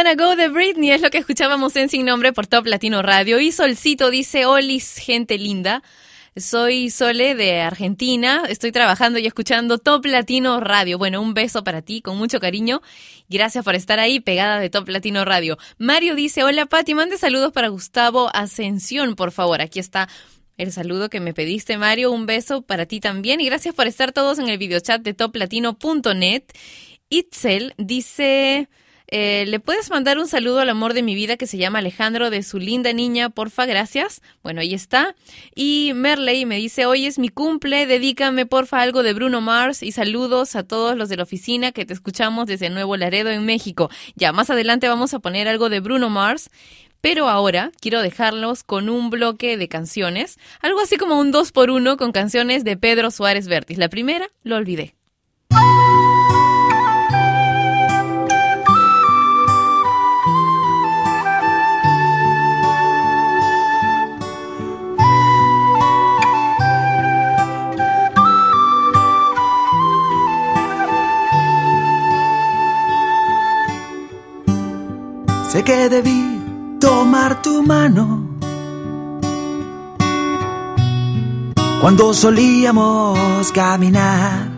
Wanna 0.03 0.21
Go 0.21 0.35
de 0.35 0.49
Britney 0.49 0.91
es 0.91 0.99
lo 0.99 1.09
que 1.09 1.17
escuchábamos 1.17 1.77
en 1.77 1.87
Sin 1.87 2.05
Nombre 2.05 2.33
por 2.33 2.45
Top 2.45 2.65
Latino 2.65 3.01
Radio. 3.01 3.39
Y 3.39 3.53
Solcito 3.53 4.09
dice, 4.09 4.45
Olis, 4.45 4.97
gente 4.97 5.37
linda. 5.37 5.81
Soy 6.35 6.89
Sole 6.89 7.35
de 7.35 7.61
Argentina. 7.61 8.43
Estoy 8.49 8.73
trabajando 8.73 9.17
y 9.17 9.27
escuchando 9.27 9.77
Top 9.77 10.05
Latino 10.05 10.59
Radio. 10.59 10.97
Bueno, 10.97 11.21
un 11.21 11.33
beso 11.33 11.63
para 11.63 11.81
ti 11.81 12.01
con 12.01 12.17
mucho 12.17 12.41
cariño. 12.41 12.81
Gracias 13.29 13.63
por 13.63 13.75
estar 13.75 13.97
ahí 13.97 14.19
pegada 14.19 14.59
de 14.59 14.69
Top 14.69 14.89
Latino 14.89 15.23
Radio. 15.23 15.57
Mario 15.77 16.15
dice, 16.15 16.43
hola 16.43 16.65
Pati, 16.65 16.95
mande 16.95 17.17
saludos 17.17 17.53
para 17.53 17.69
Gustavo 17.69 18.29
Ascensión, 18.35 19.15
por 19.15 19.31
favor. 19.31 19.61
Aquí 19.61 19.79
está 19.79 20.09
el 20.57 20.73
saludo 20.73 21.09
que 21.09 21.21
me 21.21 21.33
pediste, 21.33 21.77
Mario. 21.77 22.11
Un 22.11 22.25
beso 22.25 22.61
para 22.61 22.87
ti 22.87 22.99
también. 22.99 23.39
Y 23.39 23.45
gracias 23.45 23.73
por 23.73 23.87
estar 23.87 24.11
todos 24.11 24.37
en 24.37 24.49
el 24.49 24.57
videochat 24.57 25.01
de 25.01 25.13
toplatino.net. 25.13 26.43
Itzel 27.07 27.73
dice... 27.77 28.67
Eh, 29.07 29.45
¿Le 29.47 29.59
puedes 29.59 29.89
mandar 29.89 30.17
un 30.17 30.27
saludo 30.27 30.59
al 30.59 30.69
amor 30.69 30.93
de 30.93 31.03
mi 31.03 31.13
vida 31.15 31.37
que 31.37 31.47
se 31.47 31.57
llama 31.57 31.79
Alejandro 31.79 32.29
de 32.29 32.41
su 32.43 32.57
linda 32.57 32.93
niña, 32.93 33.29
porfa? 33.29 33.65
Gracias. 33.65 34.21
Bueno, 34.41 34.61
ahí 34.61 34.73
está. 34.73 35.15
Y 35.53 35.91
Merley 35.95 36.45
me 36.45 36.57
dice, 36.57 36.85
hoy 36.85 37.05
es 37.05 37.19
mi 37.19 37.29
cumple, 37.29 37.85
dedícame 37.85 38.45
porfa 38.45 38.81
algo 38.81 39.03
de 39.03 39.13
Bruno 39.13 39.41
Mars 39.41 39.83
y 39.83 39.91
saludos 39.91 40.55
a 40.55 40.63
todos 40.63 40.97
los 40.97 41.09
de 41.09 41.17
la 41.17 41.23
oficina 41.23 41.71
que 41.71 41.85
te 41.85 41.93
escuchamos 41.93 42.47
desde 42.47 42.69
Nuevo 42.69 42.97
Laredo 42.97 43.29
en 43.29 43.45
México. 43.45 43.89
Ya, 44.15 44.31
más 44.31 44.49
adelante 44.49 44.87
vamos 44.87 45.13
a 45.13 45.19
poner 45.19 45.47
algo 45.47 45.69
de 45.69 45.79
Bruno 45.79 46.09
Mars. 46.09 46.49
Pero 47.01 47.27
ahora 47.27 47.71
quiero 47.81 48.01
dejarlos 48.01 48.63
con 48.63 48.87
un 48.87 49.09
bloque 49.09 49.57
de 49.57 49.67
canciones, 49.67 50.39
algo 50.61 50.79
así 50.79 50.95
como 50.95 51.19
un 51.19 51.31
2 51.31 51.51
por 51.51 51.69
1 51.69 51.97
con 51.97 52.13
canciones 52.13 52.63
de 52.63 52.77
Pedro 52.77 53.11
Suárez 53.11 53.49
Vértiz. 53.49 53.77
La 53.77 53.89
primera, 53.89 54.29
lo 54.43 54.55
olvidé. 54.55 54.95
Sé 75.53 75.63
que 75.63 75.87
debí 75.87 76.41
tomar 76.79 77.43
tu 77.43 77.61
mano 77.61 78.27
cuando 81.79 82.11
solíamos 82.11 83.51
caminar. 83.51 84.49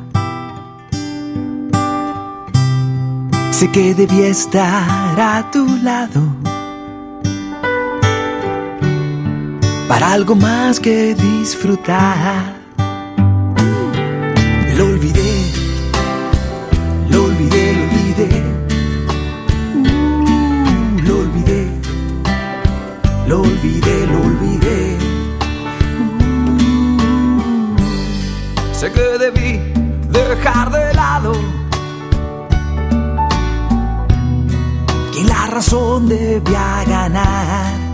Sé 3.52 3.70
que 3.72 3.94
debí 3.94 4.22
estar 4.22 5.20
a 5.20 5.52
tu 5.52 5.68
lado 5.84 6.22
para 9.90 10.14
algo 10.14 10.34
más 10.34 10.80
que 10.80 11.14
disfrutar. 11.14 12.56
Lo 14.78 14.86
olvidé, 14.86 15.34
lo 17.10 17.26
olvidé. 17.26 17.65
Lo 23.36 23.42
olvidé, 23.42 24.08
lo 24.08 24.20
olvidé. 24.30 24.98
Mm. 26.60 27.76
Sé 28.74 28.92
que 28.94 29.08
debí 29.26 29.52
dejar 30.10 30.72
de 30.72 30.94
lado 30.94 31.34
que 35.14 35.24
la 35.24 35.48
razón 35.48 36.08
debía 36.08 36.84
ganar. 36.88 37.85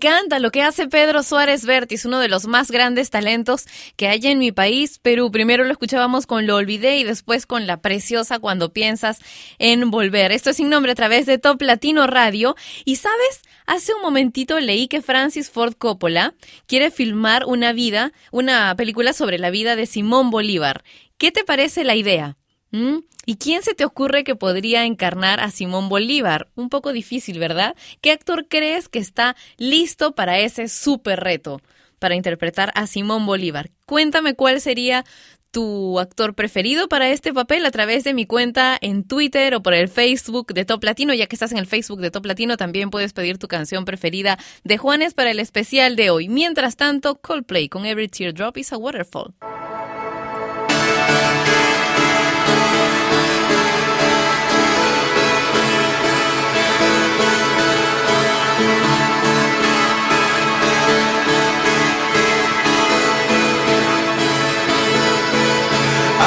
Encanta 0.00 0.38
lo 0.38 0.50
que 0.50 0.62
hace 0.62 0.88
Pedro 0.88 1.22
Suárez 1.22 1.66
Vértiz, 1.66 2.06
uno 2.06 2.20
de 2.20 2.28
los 2.28 2.46
más 2.46 2.70
grandes 2.70 3.10
talentos 3.10 3.66
que 3.96 4.08
hay 4.08 4.26
en 4.28 4.38
mi 4.38 4.50
país, 4.50 4.98
Perú. 4.98 5.30
Primero 5.30 5.62
lo 5.64 5.72
escuchábamos 5.72 6.26
con 6.26 6.46
Lo 6.46 6.56
Olvidé 6.56 6.96
y 6.96 7.04
después 7.04 7.44
con 7.44 7.66
La 7.66 7.82
Preciosa 7.82 8.38
cuando 8.38 8.72
piensas 8.72 9.18
en 9.58 9.90
volver. 9.90 10.32
Esto 10.32 10.50
es 10.50 10.56
sin 10.56 10.70
nombre 10.70 10.92
a 10.92 10.94
través 10.94 11.26
de 11.26 11.36
Top 11.36 11.60
Latino 11.60 12.06
Radio. 12.06 12.56
Y 12.86 12.96
sabes, 12.96 13.42
hace 13.66 13.92
un 13.92 14.00
momentito 14.00 14.58
leí 14.58 14.88
que 14.88 15.02
Francis 15.02 15.50
Ford 15.50 15.74
Coppola 15.76 16.32
quiere 16.66 16.90
filmar 16.90 17.44
una 17.44 17.74
vida, 17.74 18.12
una 18.32 18.74
película 18.76 19.12
sobre 19.12 19.38
la 19.38 19.50
vida 19.50 19.76
de 19.76 19.84
Simón 19.84 20.30
Bolívar. 20.30 20.82
¿Qué 21.18 21.30
te 21.30 21.44
parece 21.44 21.84
la 21.84 21.94
idea? 21.94 22.36
¿Mm? 22.72 22.98
¿Y 23.26 23.36
quién 23.36 23.62
se 23.62 23.74
te 23.74 23.84
ocurre 23.84 24.24
que 24.24 24.36
podría 24.36 24.84
encarnar 24.84 25.40
a 25.40 25.50
Simón 25.50 25.88
Bolívar? 25.88 26.48
Un 26.54 26.68
poco 26.68 26.92
difícil, 26.92 27.38
¿verdad? 27.38 27.76
¿Qué 28.00 28.12
actor 28.12 28.46
crees 28.48 28.88
que 28.88 28.98
está 28.98 29.36
listo 29.56 30.14
para 30.14 30.38
ese 30.38 30.68
súper 30.68 31.20
reto? 31.20 31.60
Para 31.98 32.14
interpretar 32.14 32.72
a 32.74 32.86
Simón 32.86 33.26
Bolívar. 33.26 33.70
Cuéntame 33.86 34.34
cuál 34.34 34.60
sería 34.60 35.04
tu 35.50 35.98
actor 35.98 36.34
preferido 36.34 36.88
para 36.88 37.10
este 37.10 37.34
papel 37.34 37.66
a 37.66 37.70
través 37.70 38.04
de 38.04 38.14
mi 38.14 38.24
cuenta 38.24 38.78
en 38.80 39.04
Twitter 39.04 39.54
o 39.54 39.62
por 39.62 39.74
el 39.74 39.88
Facebook 39.88 40.54
de 40.54 40.64
Top 40.64 40.82
Latino. 40.84 41.12
Ya 41.12 41.26
que 41.26 41.36
estás 41.36 41.52
en 41.52 41.58
el 41.58 41.66
Facebook 41.66 42.00
de 42.00 42.10
Top 42.10 42.24
Latino, 42.24 42.56
también 42.56 42.90
puedes 42.90 43.12
pedir 43.12 43.38
tu 43.38 43.48
canción 43.48 43.84
preferida 43.84 44.38
de 44.64 44.78
Juanes 44.78 45.14
para 45.14 45.30
el 45.30 45.40
especial 45.40 45.96
de 45.96 46.10
hoy. 46.10 46.28
Mientras 46.28 46.76
tanto, 46.76 47.16
Coldplay 47.16 47.68
con 47.68 47.84
Every 47.84 48.08
Teardrop 48.08 48.56
is 48.56 48.72
a 48.72 48.76
Waterfall. 48.76 49.34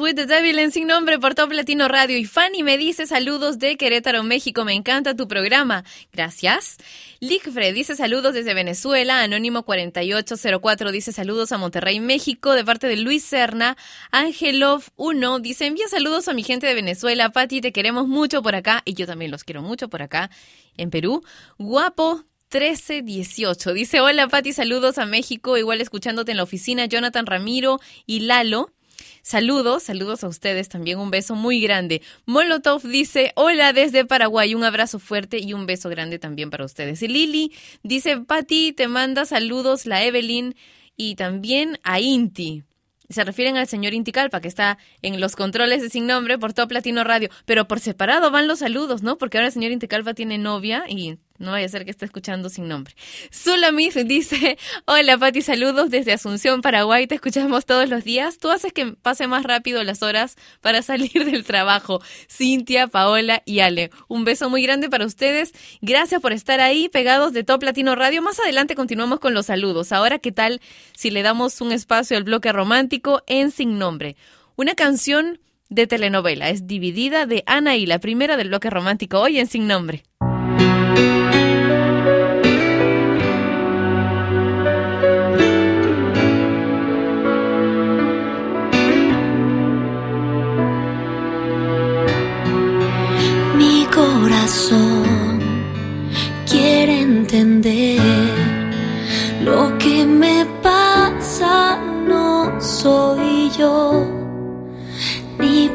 With 0.00 0.14
the 0.14 0.26
Devil 0.26 0.58
en 0.58 0.72
sin 0.72 0.86
nombre 0.86 1.18
por 1.18 1.34
Top 1.34 1.52
Latino 1.52 1.86
Radio. 1.86 2.16
Y 2.16 2.24
Fanny 2.24 2.62
me 2.62 2.78
dice 2.78 3.06
saludos 3.06 3.58
de 3.58 3.76
Querétaro, 3.76 4.22
México. 4.22 4.64
Me 4.64 4.72
encanta 4.72 5.14
tu 5.14 5.28
programa. 5.28 5.84
Gracias. 6.12 6.78
Lickfred 7.20 7.74
dice 7.74 7.94
saludos 7.96 8.34
desde 8.34 8.54
Venezuela. 8.54 9.22
Anónimo 9.22 9.64
4804 9.64 10.92
dice 10.92 11.12
saludos 11.12 11.52
a 11.52 11.58
Monterrey, 11.58 12.00
México, 12.00 12.54
de 12.54 12.64
parte 12.64 12.86
de 12.86 12.96
Luis 12.96 13.24
Serna. 13.24 13.76
Angelov 14.10 14.84
1 14.96 15.40
dice 15.40 15.66
envía 15.66 15.88
saludos 15.88 16.28
a 16.28 16.32
mi 16.32 16.42
gente 16.42 16.66
de 16.66 16.74
Venezuela. 16.74 17.30
Pati, 17.30 17.60
te 17.60 17.72
queremos 17.72 18.08
mucho 18.08 18.42
por 18.42 18.54
acá. 18.54 18.82
Y 18.84 18.94
yo 18.94 19.06
también 19.06 19.30
los 19.30 19.44
quiero 19.44 19.62
mucho 19.62 19.88
por 19.88 20.02
acá 20.02 20.30
en 20.76 20.90
Perú. 20.90 21.22
Guapo 21.58 22.24
1318. 22.52 23.72
Dice, 23.74 24.00
hola 24.00 24.28
Pati, 24.28 24.52
saludos 24.52 24.98
a 24.98 25.06
México, 25.06 25.58
igual 25.58 25.80
escuchándote 25.80 26.30
en 26.30 26.38
la 26.38 26.42
oficina, 26.42 26.86
Jonathan 26.86 27.26
Ramiro 27.26 27.80
y 28.06 28.20
Lalo. 28.20 28.72
Saludos, 29.22 29.82
saludos 29.82 30.24
a 30.24 30.28
ustedes 30.28 30.68
también, 30.68 30.98
un 30.98 31.10
beso 31.10 31.34
muy 31.34 31.60
grande. 31.60 32.02
Molotov 32.26 32.82
dice, 32.82 33.32
hola 33.36 33.72
desde 33.72 34.04
Paraguay, 34.04 34.54
un 34.54 34.64
abrazo 34.64 34.98
fuerte 34.98 35.38
y 35.38 35.52
un 35.52 35.66
beso 35.66 35.88
grande 35.88 36.18
también 36.18 36.50
para 36.50 36.64
ustedes. 36.64 37.02
Y 37.02 37.08
Lili 37.08 37.52
dice, 37.82 38.18
Pati, 38.18 38.72
te 38.72 38.88
manda 38.88 39.24
saludos 39.24 39.86
la 39.86 40.04
Evelyn 40.04 40.54
y 40.96 41.14
también 41.14 41.78
a 41.82 42.00
Inti. 42.00 42.64
Se 43.08 43.24
refieren 43.24 43.56
al 43.56 43.66
señor 43.66 43.92
Inticalpa, 43.92 44.40
que 44.40 44.48
está 44.48 44.78
en 45.02 45.20
los 45.20 45.34
controles 45.34 45.82
de 45.82 45.90
Sin 45.90 46.06
Nombre 46.06 46.38
por 46.38 46.52
Top 46.52 46.70
Latino 46.70 47.02
Radio. 47.02 47.28
Pero 47.44 47.66
por 47.66 47.80
separado 47.80 48.30
van 48.30 48.46
los 48.46 48.60
saludos, 48.60 49.02
¿no? 49.02 49.18
Porque 49.18 49.36
ahora 49.36 49.48
el 49.48 49.52
señor 49.52 49.72
Inticalpa 49.72 50.14
tiene 50.14 50.38
novia 50.38 50.84
y 50.88 51.18
no 51.40 51.52
vaya 51.52 51.66
a 51.66 51.68
ser 51.68 51.84
que 51.84 51.90
esté 51.90 52.04
escuchando 52.04 52.48
sin 52.50 52.68
nombre. 52.68 52.94
Sulamith 53.30 53.96
dice, 54.04 54.58
hola 54.84 55.18
Pati, 55.18 55.40
saludos 55.42 55.90
desde 55.90 56.12
Asunción, 56.12 56.60
Paraguay, 56.60 57.06
te 57.06 57.14
escuchamos 57.14 57.66
todos 57.66 57.88
los 57.88 58.04
días. 58.04 58.38
Tú 58.38 58.50
haces 58.50 58.72
que 58.72 58.92
pase 58.92 59.26
más 59.26 59.42
rápido 59.42 59.82
las 59.82 60.02
horas 60.02 60.36
para 60.60 60.82
salir 60.82 61.24
del 61.24 61.44
trabajo. 61.44 62.00
Cintia, 62.30 62.86
Paola 62.88 63.42
y 63.46 63.60
Ale, 63.60 63.90
un 64.06 64.24
beso 64.24 64.50
muy 64.50 64.62
grande 64.62 64.90
para 64.90 65.06
ustedes. 65.06 65.52
Gracias 65.80 66.20
por 66.20 66.32
estar 66.32 66.60
ahí 66.60 66.88
pegados 66.88 67.32
de 67.32 67.42
Top 67.42 67.62
Latino 67.62 67.96
Radio. 67.96 68.22
Más 68.22 68.38
adelante 68.38 68.74
continuamos 68.74 69.18
con 69.18 69.32
los 69.32 69.46
saludos. 69.46 69.92
Ahora, 69.92 70.18
¿qué 70.18 70.32
tal 70.32 70.60
si 70.94 71.10
le 71.10 71.22
damos 71.22 71.60
un 71.62 71.72
espacio 71.72 72.16
al 72.18 72.24
bloque 72.24 72.52
romántico 72.52 73.22
en 73.26 73.50
Sin 73.50 73.78
Nombre? 73.78 74.14
Una 74.56 74.74
canción 74.74 75.40
de 75.70 75.86
telenovela, 75.86 76.50
es 76.50 76.66
dividida 76.66 77.24
de 77.24 77.44
Ana 77.46 77.76
y 77.76 77.86
la 77.86 78.00
primera 78.00 78.36
del 78.36 78.48
bloque 78.48 78.68
romántico 78.68 79.20
hoy 79.20 79.38
en 79.38 79.46
Sin 79.46 79.66
Nombre. 79.66 80.02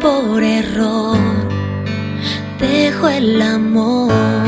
Por 0.05 0.43
error 0.43 1.17
dejo 2.59 3.07
el 3.09 3.41
amor 3.41 4.44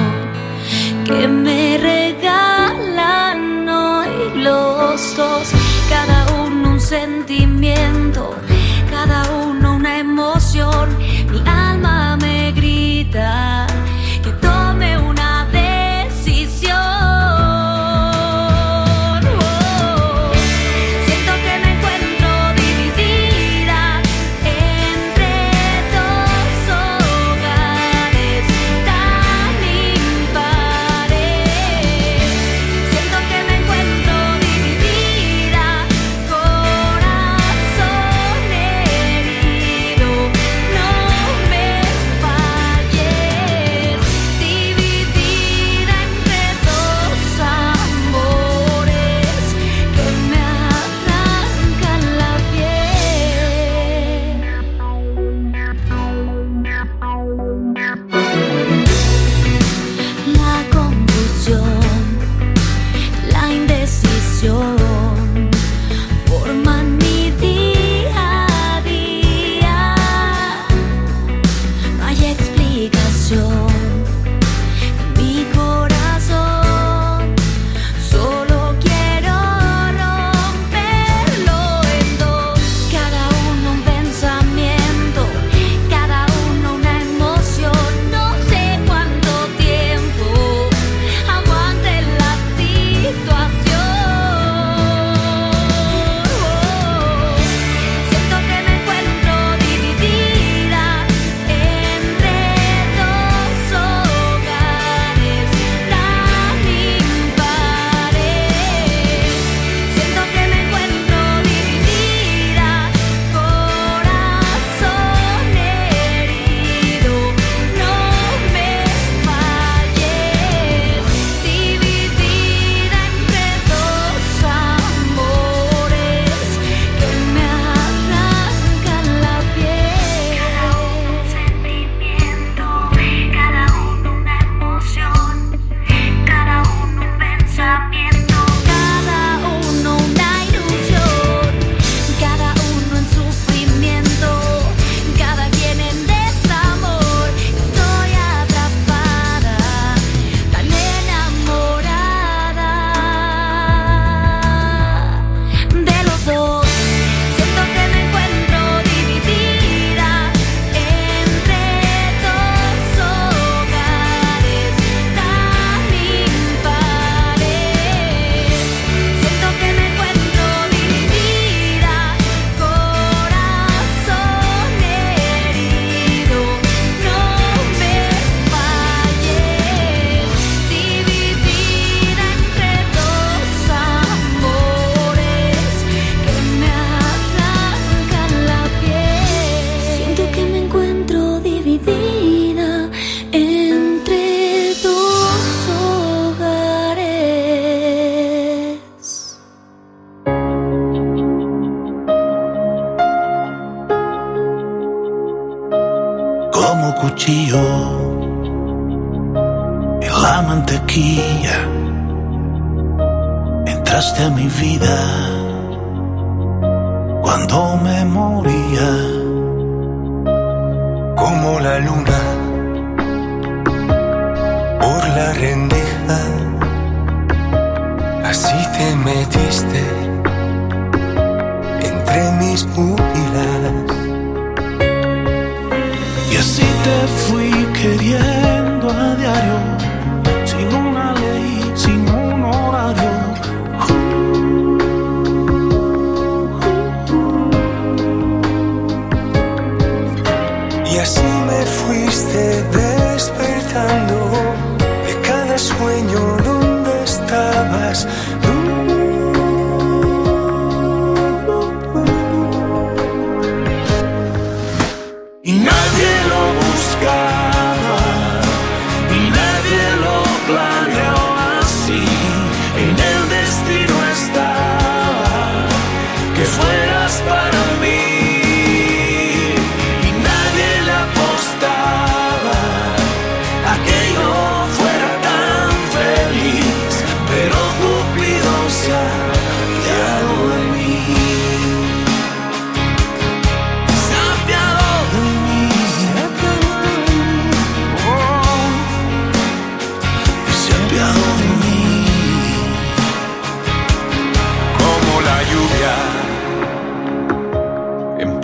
que 1.08 1.28
me 1.28 1.78
regalan 1.78 3.70
hoy 3.70 4.10
los 4.36 5.16
dos, 5.16 5.48
cada 5.88 6.44
uno 6.44 6.72
un 6.72 6.82
sentimiento, 6.82 8.36
cada 8.90 9.24
uno 9.32 9.76
una 9.76 10.00
emoción, 10.00 10.90
mi 11.32 11.42
alma 11.48 12.07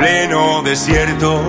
en 0.06 0.30
pleno 0.30 0.62
desierto. 0.64 1.42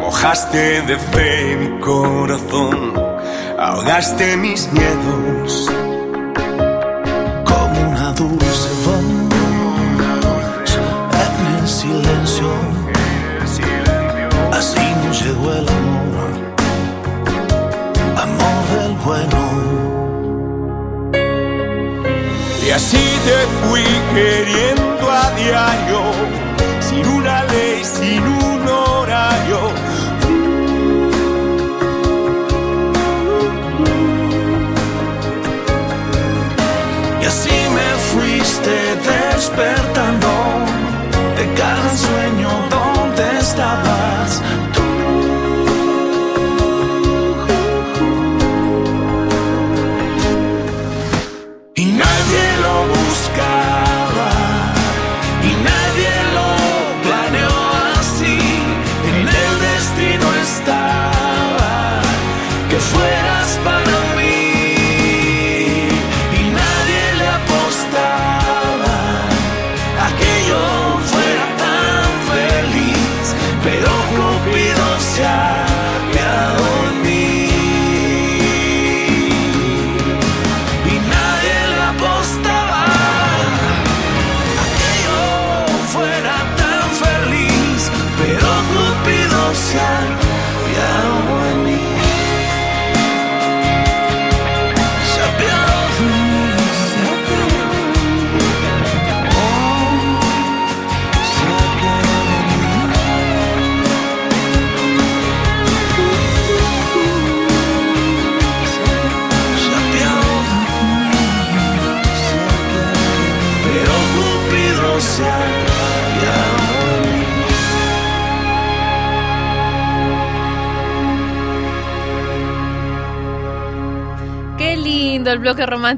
Mojaste 0.00 0.82
de 0.82 0.96
fe 0.96 1.56
mi 1.56 1.80
corazón, 1.80 2.92
ahogaste 3.58 4.36
mis 4.36 4.70
miedos. 4.72 5.81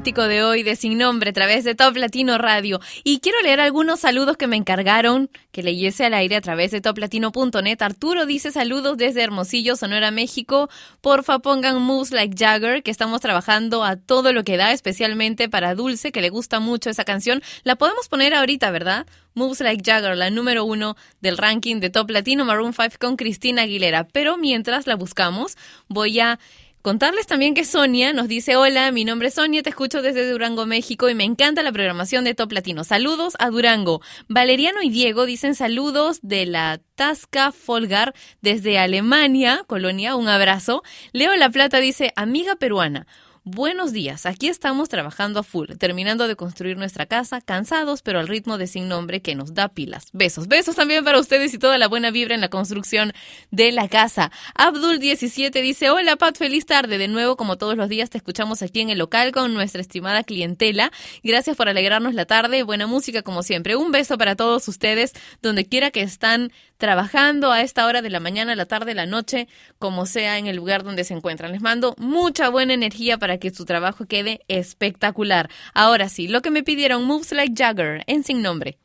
De 0.03 0.43
hoy 0.43 0.63
de 0.63 0.75
Sin 0.75 0.97
Nombre 0.97 1.29
a 1.29 1.33
través 1.33 1.63
de 1.63 1.73
Top 1.73 1.95
Latino 1.95 2.37
Radio. 2.37 2.81
Y 3.05 3.19
quiero 3.19 3.39
leer 3.41 3.61
algunos 3.61 4.01
saludos 4.01 4.35
que 4.35 4.45
me 4.45 4.57
encargaron 4.57 5.29
que 5.53 5.63
leyese 5.63 6.03
al 6.03 6.13
aire 6.13 6.35
a 6.35 6.41
través 6.41 6.71
de 6.71 6.81
toplatino.net. 6.81 7.81
Arturo 7.81 8.25
dice 8.25 8.51
saludos 8.51 8.97
desde 8.97 9.23
Hermosillo, 9.23 9.77
Sonora, 9.77 10.11
México. 10.11 10.69
Porfa 10.99 11.39
pongan 11.39 11.81
Moves 11.81 12.11
Like 12.11 12.35
Jagger, 12.37 12.83
que 12.83 12.91
estamos 12.91 13.21
trabajando 13.21 13.85
a 13.85 13.95
todo 13.95 14.33
lo 14.33 14.43
que 14.43 14.57
da, 14.57 14.73
especialmente 14.73 15.47
para 15.47 15.75
Dulce, 15.75 16.11
que 16.11 16.19
le 16.19 16.29
gusta 16.29 16.59
mucho 16.59 16.89
esa 16.89 17.05
canción. 17.05 17.41
La 17.63 17.77
podemos 17.77 18.09
poner 18.09 18.33
ahorita, 18.33 18.71
¿verdad? 18.71 19.07
Moves 19.33 19.61
Like 19.61 19.81
Jagger, 19.89 20.17
la 20.17 20.29
número 20.29 20.65
uno 20.65 20.97
del 21.21 21.37
ranking 21.37 21.79
de 21.79 21.89
Top 21.89 22.09
Latino 22.09 22.43
Maroon 22.43 22.73
5 22.73 22.97
con 22.99 23.15
Cristina 23.15 23.61
Aguilera. 23.61 24.05
Pero 24.09 24.37
mientras 24.37 24.87
la 24.87 24.95
buscamos, 24.95 25.55
voy 25.87 26.19
a 26.19 26.37
Contarles 26.85 27.25
también 27.25 27.55
que 27.55 27.65
Sonia 27.65 28.13
nos 28.13 28.27
dice, 28.27 28.57
hola, 28.57 28.91
mi 28.91 29.05
nombre 29.05 29.29
es 29.29 29.33
Sonia, 29.33 29.63
te 29.63 29.71
escucho 29.71 30.03
desde 30.03 30.29
Durango, 30.29 30.67
México 30.67 31.09
y 31.09 31.15
me 31.15 31.23
encanta 31.23 31.63
la 31.63 31.71
programación 31.71 32.23
de 32.23 32.35
Top 32.35 32.51
Latino. 32.51 32.83
Saludos 32.83 33.33
a 33.39 33.49
Durango. 33.49 34.03
Valeriano 34.27 34.83
y 34.83 34.91
Diego 34.91 35.25
dicen 35.25 35.55
saludos 35.55 36.19
de 36.21 36.45
la 36.45 36.79
Tasca 36.93 37.51
Folgar 37.51 38.13
desde 38.41 38.77
Alemania, 38.77 39.63
Colonia, 39.65 40.15
un 40.15 40.27
abrazo. 40.27 40.83
Leo 41.11 41.35
La 41.35 41.49
Plata 41.49 41.79
dice, 41.79 42.13
amiga 42.15 42.55
peruana. 42.55 43.07
Buenos 43.47 43.93
días, 43.93 44.25
aquí 44.25 44.47
estamos 44.47 44.89
trabajando 44.89 45.39
a 45.39 45.43
full, 45.43 45.67
terminando 45.77 46.27
de 46.27 46.35
construir 46.35 46.77
nuestra 46.77 47.05
casa, 47.05 47.41
cansados 47.41 48.01
pero 48.01 48.19
al 48.19 48.27
ritmo 48.27 48.57
de 48.57 48.65
sin 48.65 48.87
nombre 48.87 49.21
que 49.21 49.35
nos 49.35 49.53
da 49.53 49.67
pilas. 49.67 50.07
Besos, 50.13 50.47
besos 50.47 50.75
también 50.75 51.05
para 51.05 51.19
ustedes 51.19 51.53
y 51.53 51.59
toda 51.59 51.77
la 51.77 51.87
buena 51.87 52.09
vibra 52.09 52.33
en 52.33 52.41
la 52.41 52.49
construcción 52.49 53.13
de 53.51 53.71
la 53.71 53.87
casa. 53.87 54.31
Abdul17 54.55 55.61
dice, 55.61 55.91
hola 55.91 56.15
Pat, 56.15 56.37
feliz 56.37 56.65
tarde. 56.65 56.97
De 56.97 57.07
nuevo, 57.07 57.37
como 57.37 57.55
todos 57.55 57.77
los 57.77 57.87
días, 57.87 58.09
te 58.09 58.17
escuchamos 58.17 58.63
aquí 58.63 58.81
en 58.81 58.89
el 58.89 58.97
local 58.97 59.31
con 59.31 59.53
nuestra 59.53 59.79
estimada 59.79 60.23
clientela. 60.23 60.91
Gracias 61.21 61.55
por 61.55 61.69
alegrarnos 61.69 62.15
la 62.15 62.25
tarde, 62.25 62.63
buena 62.63 62.87
música 62.87 63.21
como 63.21 63.43
siempre. 63.43 63.75
Un 63.75 63.91
beso 63.91 64.17
para 64.17 64.35
todos 64.35 64.67
ustedes, 64.67 65.13
donde 65.43 65.65
quiera 65.65 65.91
que 65.91 66.01
están 66.01 66.51
trabajando 66.77 67.51
a 67.51 67.61
esta 67.61 67.85
hora 67.85 68.01
de 68.01 68.09
la 68.09 68.19
mañana, 68.19 68.55
la 68.55 68.65
tarde, 68.65 68.93
la 68.93 69.05
noche, 69.05 69.47
como 69.79 70.05
sea 70.05 70.37
en 70.37 70.47
el 70.47 70.55
lugar 70.55 70.83
donde 70.83 71.03
se 71.03 71.13
encuentran. 71.13 71.51
Les 71.51 71.61
mando 71.61 71.95
mucha 71.97 72.49
buena 72.49 72.73
energía 72.73 73.17
para 73.17 73.37
que 73.37 73.51
su 73.51 73.65
trabajo 73.65 74.05
quede 74.05 74.41
espectacular. 74.47 75.49
Ahora 75.73 76.09
sí, 76.09 76.27
lo 76.27 76.41
que 76.41 76.51
me 76.51 76.63
pidieron 76.63 77.05
Moves 77.05 77.31
Like 77.31 77.53
Jagger 77.55 78.03
en 78.07 78.23
sin 78.23 78.41
nombre. 78.41 78.77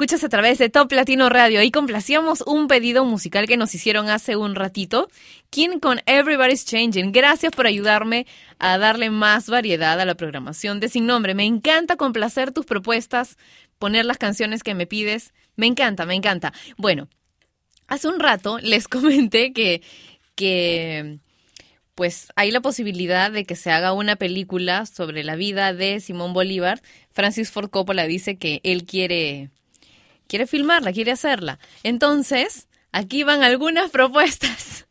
Escuchas 0.00 0.24
a 0.24 0.30
través 0.30 0.56
de 0.56 0.70
Top 0.70 0.90
Latino 0.92 1.28
Radio. 1.28 1.60
Ahí 1.60 1.70
complacíamos 1.70 2.42
un 2.46 2.68
pedido 2.68 3.04
musical 3.04 3.46
que 3.46 3.58
nos 3.58 3.74
hicieron 3.74 4.08
hace 4.08 4.34
un 4.34 4.54
ratito. 4.54 5.10
King 5.50 5.78
con 5.78 6.00
Everybody's 6.06 6.64
Changing. 6.64 7.12
Gracias 7.12 7.52
por 7.52 7.66
ayudarme 7.66 8.26
a 8.58 8.78
darle 8.78 9.10
más 9.10 9.50
variedad 9.50 10.00
a 10.00 10.06
la 10.06 10.14
programación 10.14 10.80
de 10.80 10.88
Sin 10.88 11.04
Nombre. 11.04 11.34
Me 11.34 11.44
encanta 11.44 11.96
complacer 11.96 12.50
tus 12.50 12.64
propuestas, 12.64 13.36
poner 13.78 14.06
las 14.06 14.16
canciones 14.16 14.62
que 14.62 14.74
me 14.74 14.86
pides. 14.86 15.34
Me 15.56 15.66
encanta, 15.66 16.06
me 16.06 16.14
encanta. 16.14 16.54
Bueno, 16.78 17.06
hace 17.86 18.08
un 18.08 18.20
rato 18.20 18.58
les 18.58 18.88
comenté 18.88 19.52
que, 19.52 19.82
que 20.34 21.18
pues 21.94 22.28
hay 22.36 22.52
la 22.52 22.62
posibilidad 22.62 23.30
de 23.30 23.44
que 23.44 23.54
se 23.54 23.70
haga 23.70 23.92
una 23.92 24.16
película 24.16 24.86
sobre 24.86 25.24
la 25.24 25.36
vida 25.36 25.74
de 25.74 26.00
Simón 26.00 26.32
Bolívar. 26.32 26.80
Francis 27.10 27.50
Ford 27.50 27.68
Coppola 27.68 28.06
dice 28.06 28.38
que 28.38 28.62
él 28.64 28.86
quiere, 28.86 29.50
quiere 30.30 30.46
filmarla, 30.46 30.92
quiere 30.92 31.10
hacerla. 31.10 31.58
Entonces, 31.82 32.68
aquí 32.92 33.24
van 33.24 33.42
algunas 33.42 33.90
propuestas 33.98 34.86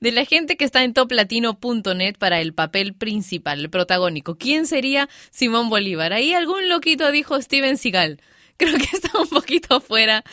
de 0.00 0.12
la 0.12 0.26
gente 0.26 0.58
que 0.58 0.66
está 0.66 0.84
en 0.84 0.92
toplatino.net 0.92 2.16
para 2.18 2.40
el 2.40 2.52
papel 2.52 2.94
principal, 2.94 3.60
el 3.60 3.70
protagónico. 3.70 4.36
¿Quién 4.36 4.66
sería 4.66 5.08
Simón 5.30 5.70
Bolívar? 5.70 6.12
Ahí 6.12 6.34
algún 6.34 6.68
loquito 6.68 7.10
dijo 7.10 7.40
Steven 7.40 7.78
Seagal. 7.78 8.20
Creo 8.58 8.76
que 8.76 8.96
está 8.96 9.18
un 9.18 9.28
poquito 9.28 9.80
fuera, 9.80 10.24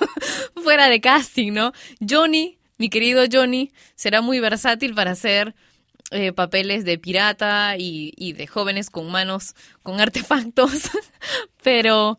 fuera 0.62 0.88
de 0.88 1.00
casting, 1.00 1.52
¿no? 1.52 1.72
Johnny 2.06 2.58
mi 2.78 2.88
querido 2.88 3.24
Johnny 3.30 3.72
será 3.94 4.22
muy 4.22 4.40
versátil 4.40 4.92
para 4.92 5.12
hacer 5.12 5.54
eh, 6.10 6.32
papeles 6.32 6.84
de 6.84 6.98
pirata 6.98 7.76
y, 7.78 8.12
y 8.16 8.32
de 8.32 8.46
jóvenes 8.48 8.90
con 8.90 9.10
manos 9.10 9.54
con 9.84 10.00
artefactos, 10.00 10.90
pero 11.62 12.18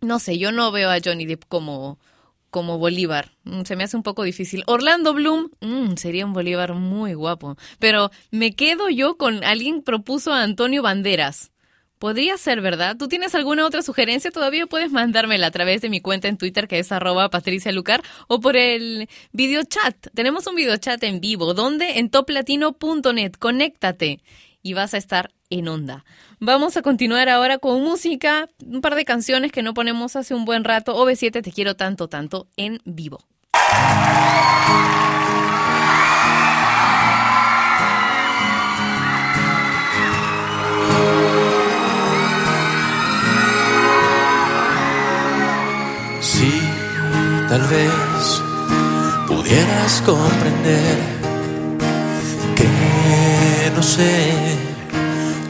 no 0.00 0.18
sé, 0.18 0.38
yo 0.38 0.52
no 0.52 0.70
veo 0.72 0.90
a 0.90 0.98
Johnny 1.04 1.26
Depp 1.26 1.44
como, 1.48 1.98
como 2.50 2.78
Bolívar. 2.78 3.32
Mm, 3.44 3.62
Se 3.62 3.76
me 3.76 3.84
hace 3.84 3.96
un 3.96 4.02
poco 4.02 4.22
difícil. 4.22 4.62
Orlando 4.66 5.14
Bloom 5.14 5.50
mm, 5.60 5.94
sería 5.96 6.26
un 6.26 6.32
Bolívar 6.32 6.74
muy 6.74 7.14
guapo. 7.14 7.56
Pero 7.78 8.10
me 8.30 8.54
quedo 8.54 8.88
yo 8.88 9.16
con 9.16 9.44
alguien 9.44 9.82
propuso 9.82 10.32
a 10.32 10.42
Antonio 10.42 10.82
Banderas. 10.82 11.50
Podría 11.98 12.36
ser, 12.36 12.60
¿verdad? 12.60 12.96
¿Tú 12.98 13.08
tienes 13.08 13.34
alguna 13.34 13.64
otra 13.64 13.80
sugerencia? 13.80 14.30
Todavía 14.30 14.66
puedes 14.66 14.92
mandármela 14.92 15.46
a 15.46 15.50
través 15.50 15.80
de 15.80 15.88
mi 15.88 16.02
cuenta 16.02 16.28
en 16.28 16.36
Twitter 16.36 16.68
que 16.68 16.78
es 16.78 16.92
arroba 16.92 17.30
Patricia 17.30 17.72
Lucar 17.72 18.02
o 18.28 18.38
por 18.38 18.56
el 18.56 19.08
videochat. 19.32 20.08
Tenemos 20.14 20.46
un 20.46 20.56
videochat 20.56 21.02
en 21.04 21.20
vivo. 21.20 21.54
¿Dónde? 21.54 21.98
En 21.98 22.10
toplatino.net. 22.10 23.32
Conéctate 23.38 24.20
y 24.66 24.74
vas 24.74 24.94
a 24.94 24.96
estar 24.96 25.30
en 25.48 25.68
onda. 25.68 26.04
Vamos 26.40 26.76
a 26.76 26.82
continuar 26.82 27.28
ahora 27.28 27.58
con 27.58 27.84
música, 27.84 28.48
un 28.66 28.80
par 28.80 28.96
de 28.96 29.04
canciones 29.04 29.52
que 29.52 29.62
no 29.62 29.74
ponemos 29.74 30.16
hace 30.16 30.34
un 30.34 30.44
buen 30.44 30.64
rato. 30.64 30.96
OV7 30.96 31.40
Te 31.40 31.52
quiero 31.52 31.76
tanto, 31.76 32.08
tanto 32.08 32.48
en 32.56 32.80
vivo. 32.84 33.20
Si 46.20 46.60
tal 47.48 47.62
vez 47.68 48.42
pudieras 49.28 50.02
comprender 50.04 50.98
que 52.56 53.70
no 53.76 53.82
sé 53.84 54.65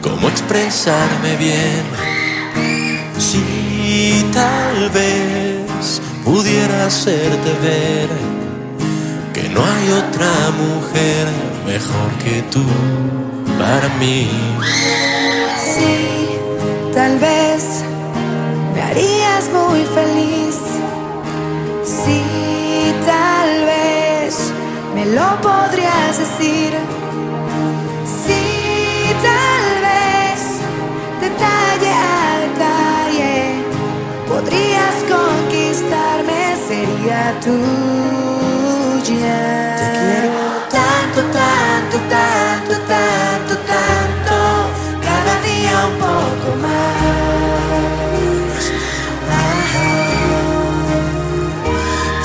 cómo 0.01 0.27
expresarme 0.29 1.35
bien. 1.37 1.83
Si 3.17 4.25
tal 4.33 4.89
vez 4.89 6.01
pudiera 6.23 6.85
hacerte 6.85 7.51
ver 7.61 8.09
que 9.33 9.49
no 9.49 9.61
hay 9.63 9.91
otra 9.91 10.33
mujer 10.63 11.27
mejor 11.65 12.09
que 12.23 12.41
tú 12.51 12.63
para 13.57 13.89
mí. 13.99 14.29
Sí, 15.73 16.29
tal 16.93 17.17
vez 17.19 17.83
me 18.73 18.81
harías 18.81 19.43
muy 19.51 19.81
feliz. 19.97 20.57
Sí, 21.83 22.21
tal 23.05 23.65
vez 23.65 24.53
me 24.95 25.05
lo 25.05 25.41
podrías 25.41 26.17
decir. 26.19 26.73
Sí, 28.25 28.43
tal 29.23 29.56
tuya. 37.43 39.35
Te 39.79 39.87
quiero 39.99 40.45
tanto, 40.75 41.21
tanto, 41.37 41.97
tanto, 42.13 42.73
tanto, 42.91 43.53
tanto, 43.71 44.37
cada 45.07 45.33
día 45.47 45.75
un 45.91 45.95
poco 46.05 46.49
más. 46.63 46.97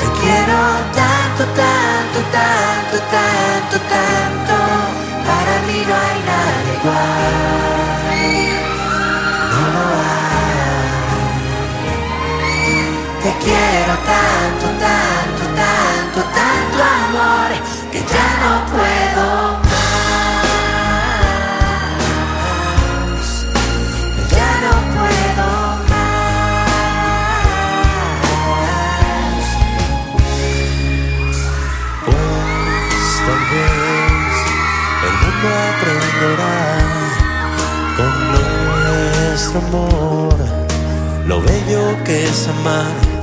Te 0.01 0.07
quiero 0.21 0.61
tanto, 1.01 1.43
tanto, 1.61 2.19
tanto, 2.37 2.97
tanto, 3.17 3.77
tanto, 3.95 4.57
para 5.29 5.55
mí 5.67 5.79
no 5.89 5.95
hay 6.07 6.19
nada 6.31 6.69
igual. 6.77 7.35
No 9.53 9.63
lo 9.75 9.83
hay. 10.01 10.33
Te 13.23 13.31
quiero 13.45 13.95
tanto, 14.11 14.41
lo 41.27 41.40
bello 41.40 42.05
que 42.05 42.24
es 42.24 42.49
amar. 42.49 43.22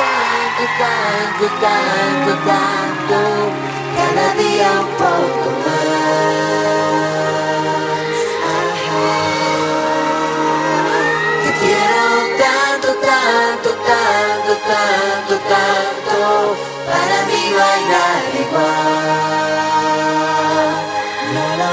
tanto, 0.00 0.64
tanto, 0.78 1.46
tanto, 1.60 2.32
tanto, 2.46 3.18
cada 3.96 4.26
día 4.34 4.70
un 4.80 4.90
poco 5.00 5.48
más. 5.64 6.30
Ajá. 8.50 9.14
Te 11.44 11.50
quiero 11.60 12.08
tanto, 12.44 12.88
tanto, 13.08 13.68
tanto, 13.88 14.52
tanto, 14.70 15.34
tanto, 15.52 16.18
para 16.86 17.18
mí 17.28 17.42
no 17.50 17.60
hay 17.70 17.82
nada 17.94 18.30
igual. 18.44 19.20
No 21.34 21.46
lo 21.60 21.72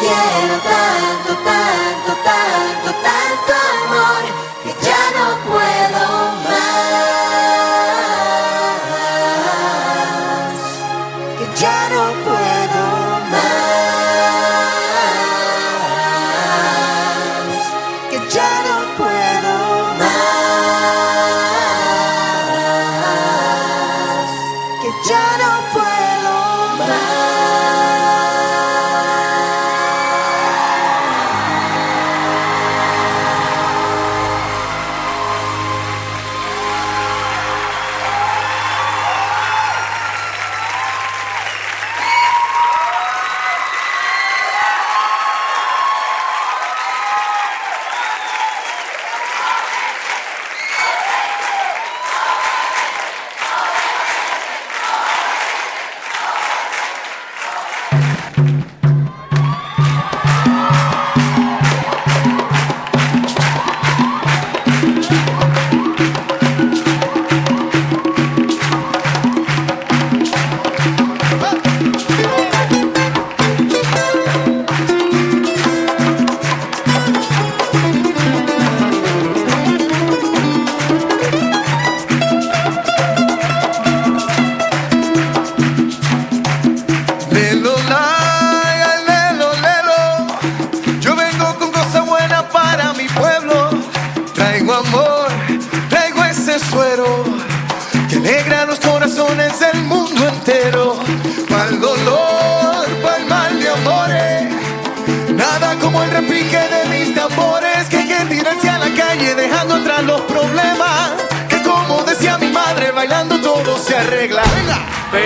quiero 0.00 0.56
tanto, 0.62 1.32
tanto, 1.44 2.12
tanto, 2.24 2.90
tanto 3.02 3.52
amor. 3.52 4.33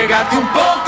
pegar-te 0.08 0.36
um 0.36 0.46
pouco. 0.46 0.87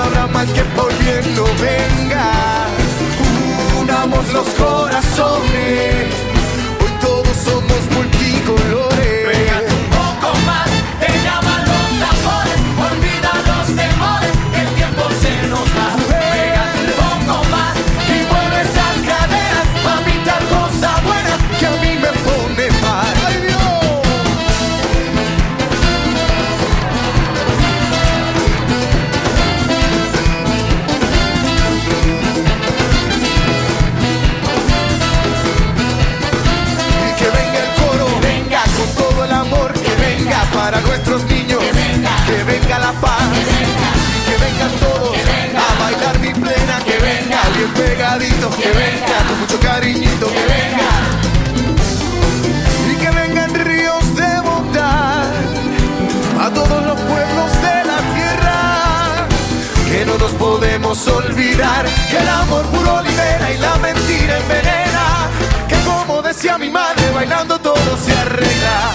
habrá 0.00 0.26
mal 0.26 0.46
que 0.52 0.62
por 0.76 0.92
bien 0.98 1.24
no 1.36 1.44
venga. 1.60 2.26
Unamos 3.80 4.32
los 4.32 4.48
corazones, 4.48 6.06
hoy 6.80 6.92
todos 7.00 7.36
somos 7.44 7.80
multicolores. 7.96 8.79
que 62.10 62.16
el 62.16 62.28
amor 62.28 62.64
puro 62.66 63.02
libera 63.02 63.52
y 63.52 63.58
la 63.58 63.76
mentira 63.76 64.38
envenena. 64.38 65.28
Que 65.68 65.76
como 65.84 66.22
decía 66.22 66.56
mi 66.56 66.70
madre, 66.70 67.10
bailando 67.12 67.58
todo 67.58 67.96
se 67.98 68.12
arregla. 68.12 68.90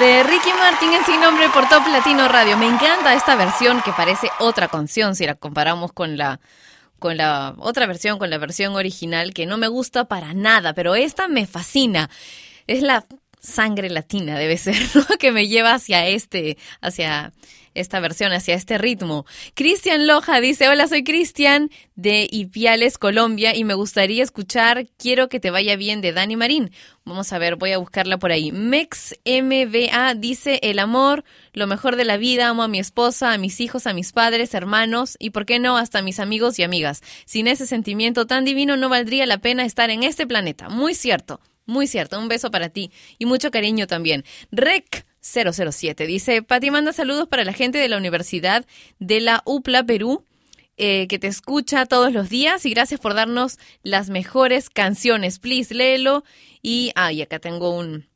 de 0.00 0.22
Ricky 0.22 0.50
Martin 0.58 0.94
en 0.94 1.04
Sin 1.04 1.20
Nombre 1.20 1.50
por 1.52 1.68
Top 1.68 1.86
Latino 1.92 2.26
Radio. 2.26 2.56
Me 2.56 2.66
encanta 2.66 3.12
esta 3.12 3.36
versión 3.36 3.82
que 3.82 3.92
parece 3.92 4.30
otra 4.38 4.66
canción 4.66 5.14
si 5.14 5.26
la 5.26 5.34
comparamos 5.34 5.92
con 5.92 6.16
la 6.16 6.40
con 6.98 7.18
la 7.18 7.54
otra 7.58 7.86
versión, 7.86 8.18
con 8.18 8.30
la 8.30 8.38
versión 8.38 8.76
original 8.76 9.34
que 9.34 9.44
no 9.44 9.58
me 9.58 9.68
gusta 9.68 10.06
para 10.06 10.32
nada, 10.32 10.72
pero 10.72 10.94
esta 10.94 11.28
me 11.28 11.46
fascina. 11.46 12.08
Es 12.66 12.80
la 12.80 13.04
sangre 13.40 13.90
latina 13.90 14.38
debe 14.38 14.56
ser, 14.56 14.76
¿no? 14.94 15.04
Que 15.18 15.32
me 15.32 15.48
lleva 15.48 15.74
hacia 15.74 16.06
este, 16.06 16.56
hacia 16.80 17.32
esta 17.74 18.00
versión 18.00 18.32
hacia 18.32 18.54
este 18.54 18.78
ritmo. 18.78 19.26
Cristian 19.54 20.06
Loja 20.06 20.40
dice, 20.40 20.68
hola, 20.68 20.88
soy 20.88 21.04
Cristian 21.04 21.70
de 21.94 22.28
Ipiales, 22.30 22.98
Colombia, 22.98 23.54
y 23.54 23.64
me 23.64 23.74
gustaría 23.74 24.22
escuchar 24.22 24.86
Quiero 24.98 25.28
que 25.28 25.40
te 25.40 25.50
vaya 25.50 25.76
bien 25.76 26.00
de 26.00 26.12
Dani 26.12 26.36
Marín. 26.36 26.70
Vamos 27.04 27.32
a 27.32 27.38
ver, 27.38 27.56
voy 27.56 27.72
a 27.72 27.78
buscarla 27.78 28.18
por 28.18 28.32
ahí. 28.32 28.52
Mex 28.52 29.18
MBA 29.24 30.14
dice, 30.14 30.60
el 30.62 30.78
amor, 30.78 31.24
lo 31.52 31.66
mejor 31.66 31.96
de 31.96 32.04
la 32.04 32.16
vida, 32.16 32.48
amo 32.48 32.62
a 32.62 32.68
mi 32.68 32.78
esposa, 32.78 33.32
a 33.32 33.38
mis 33.38 33.60
hijos, 33.60 33.86
a 33.86 33.92
mis 33.92 34.12
padres, 34.12 34.54
hermanos, 34.54 35.16
y 35.18 35.30
por 35.30 35.46
qué 35.46 35.58
no, 35.58 35.76
hasta 35.76 36.00
a 36.00 36.02
mis 36.02 36.20
amigos 36.20 36.58
y 36.58 36.62
amigas. 36.62 37.02
Sin 37.24 37.46
ese 37.46 37.66
sentimiento 37.66 38.26
tan 38.26 38.44
divino 38.44 38.76
no 38.76 38.88
valdría 38.88 39.26
la 39.26 39.38
pena 39.38 39.64
estar 39.64 39.90
en 39.90 40.02
este 40.02 40.26
planeta. 40.26 40.68
Muy 40.68 40.94
cierto. 40.94 41.40
Muy 41.66 41.86
cierto, 41.86 42.18
un 42.18 42.26
beso 42.26 42.50
para 42.50 42.70
ti 42.70 42.90
y 43.18 43.26
mucho 43.26 43.52
cariño 43.52 43.86
también. 43.86 44.24
Rec 44.50 45.06
007 45.20 46.06
dice, 46.06 46.42
Pati 46.42 46.70
manda 46.70 46.92
saludos 46.92 47.28
para 47.28 47.44
la 47.44 47.52
gente 47.52 47.78
de 47.78 47.88
la 47.88 47.96
Universidad 47.96 48.64
de 48.98 49.20
la 49.20 49.42
UPLA 49.44 49.84
Perú, 49.84 50.24
eh, 50.76 51.06
que 51.08 51.18
te 51.18 51.26
escucha 51.26 51.84
todos 51.86 52.12
los 52.12 52.30
días 52.30 52.64
y 52.64 52.70
gracias 52.70 53.00
por 53.00 53.14
darnos 53.14 53.58
las 53.82 54.08
mejores 54.08 54.70
canciones. 54.70 55.38
Please, 55.38 55.74
léelo. 55.74 56.24
Y, 56.62 56.92
ay, 56.94 57.20
acá 57.20 57.38
tengo 57.38 57.76
un, 57.76 58.06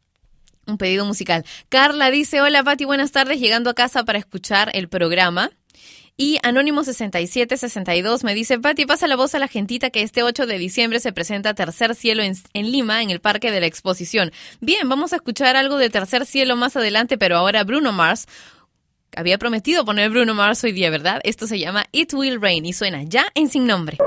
un 0.66 0.78
pedido 0.78 1.04
musical. 1.04 1.44
Carla 1.68 2.10
dice, 2.10 2.40
hola 2.40 2.62
Pati, 2.62 2.84
buenas 2.84 3.12
tardes, 3.12 3.38
llegando 3.38 3.70
a 3.70 3.74
casa 3.74 4.04
para 4.04 4.18
escuchar 4.18 4.70
el 4.74 4.88
programa. 4.88 5.50
Y 6.16 6.38
Anónimo6762 6.44 8.22
me 8.22 8.34
dice, 8.34 8.60
Pati, 8.60 8.86
pasa 8.86 9.08
la 9.08 9.16
voz 9.16 9.34
a 9.34 9.40
la 9.40 9.48
gentita 9.48 9.90
que 9.90 10.02
este 10.02 10.22
8 10.22 10.46
de 10.46 10.58
diciembre 10.58 11.00
se 11.00 11.12
presenta 11.12 11.54
Tercer 11.54 11.96
Cielo 11.96 12.22
en, 12.22 12.70
Lima, 12.70 13.02
en 13.02 13.10
el 13.10 13.20
Parque 13.20 13.50
de 13.50 13.58
la 13.58 13.66
Exposición. 13.66 14.30
Bien, 14.60 14.88
vamos 14.88 15.12
a 15.12 15.16
escuchar 15.16 15.56
algo 15.56 15.76
de 15.76 15.90
Tercer 15.90 16.24
Cielo 16.24 16.54
más 16.54 16.76
adelante, 16.76 17.18
pero 17.18 17.36
ahora 17.36 17.64
Bruno 17.64 17.92
Mars. 17.92 18.26
Había 19.16 19.38
prometido 19.38 19.84
poner 19.84 20.10
Bruno 20.10 20.34
Mars 20.34 20.62
hoy 20.62 20.72
día, 20.72 20.90
¿verdad? 20.90 21.20
Esto 21.24 21.48
se 21.48 21.58
llama 21.58 21.86
It 21.90 22.12
Will 22.14 22.40
Rain 22.40 22.64
y 22.64 22.72
suena 22.72 23.02
ya 23.02 23.26
en 23.34 23.48
Sin 23.48 23.66
Nombre. 23.66 23.98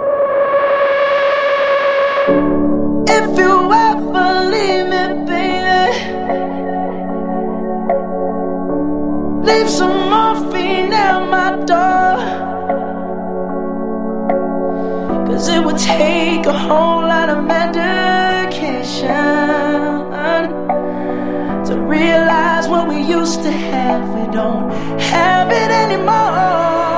Cause 15.38 15.50
it 15.50 15.64
would 15.64 15.78
take 15.78 16.48
a 16.48 16.52
whole 16.52 17.02
lot 17.02 17.30
of 17.30 17.44
medication 17.44 19.06
to 21.68 21.80
realize 21.80 22.68
what 22.68 22.88
we 22.88 23.04
used 23.04 23.44
to 23.44 23.52
have. 23.52 24.10
We 24.16 24.34
don't 24.34 24.72
have 25.00 25.52
it 25.52 25.70
anymore. 25.70 26.97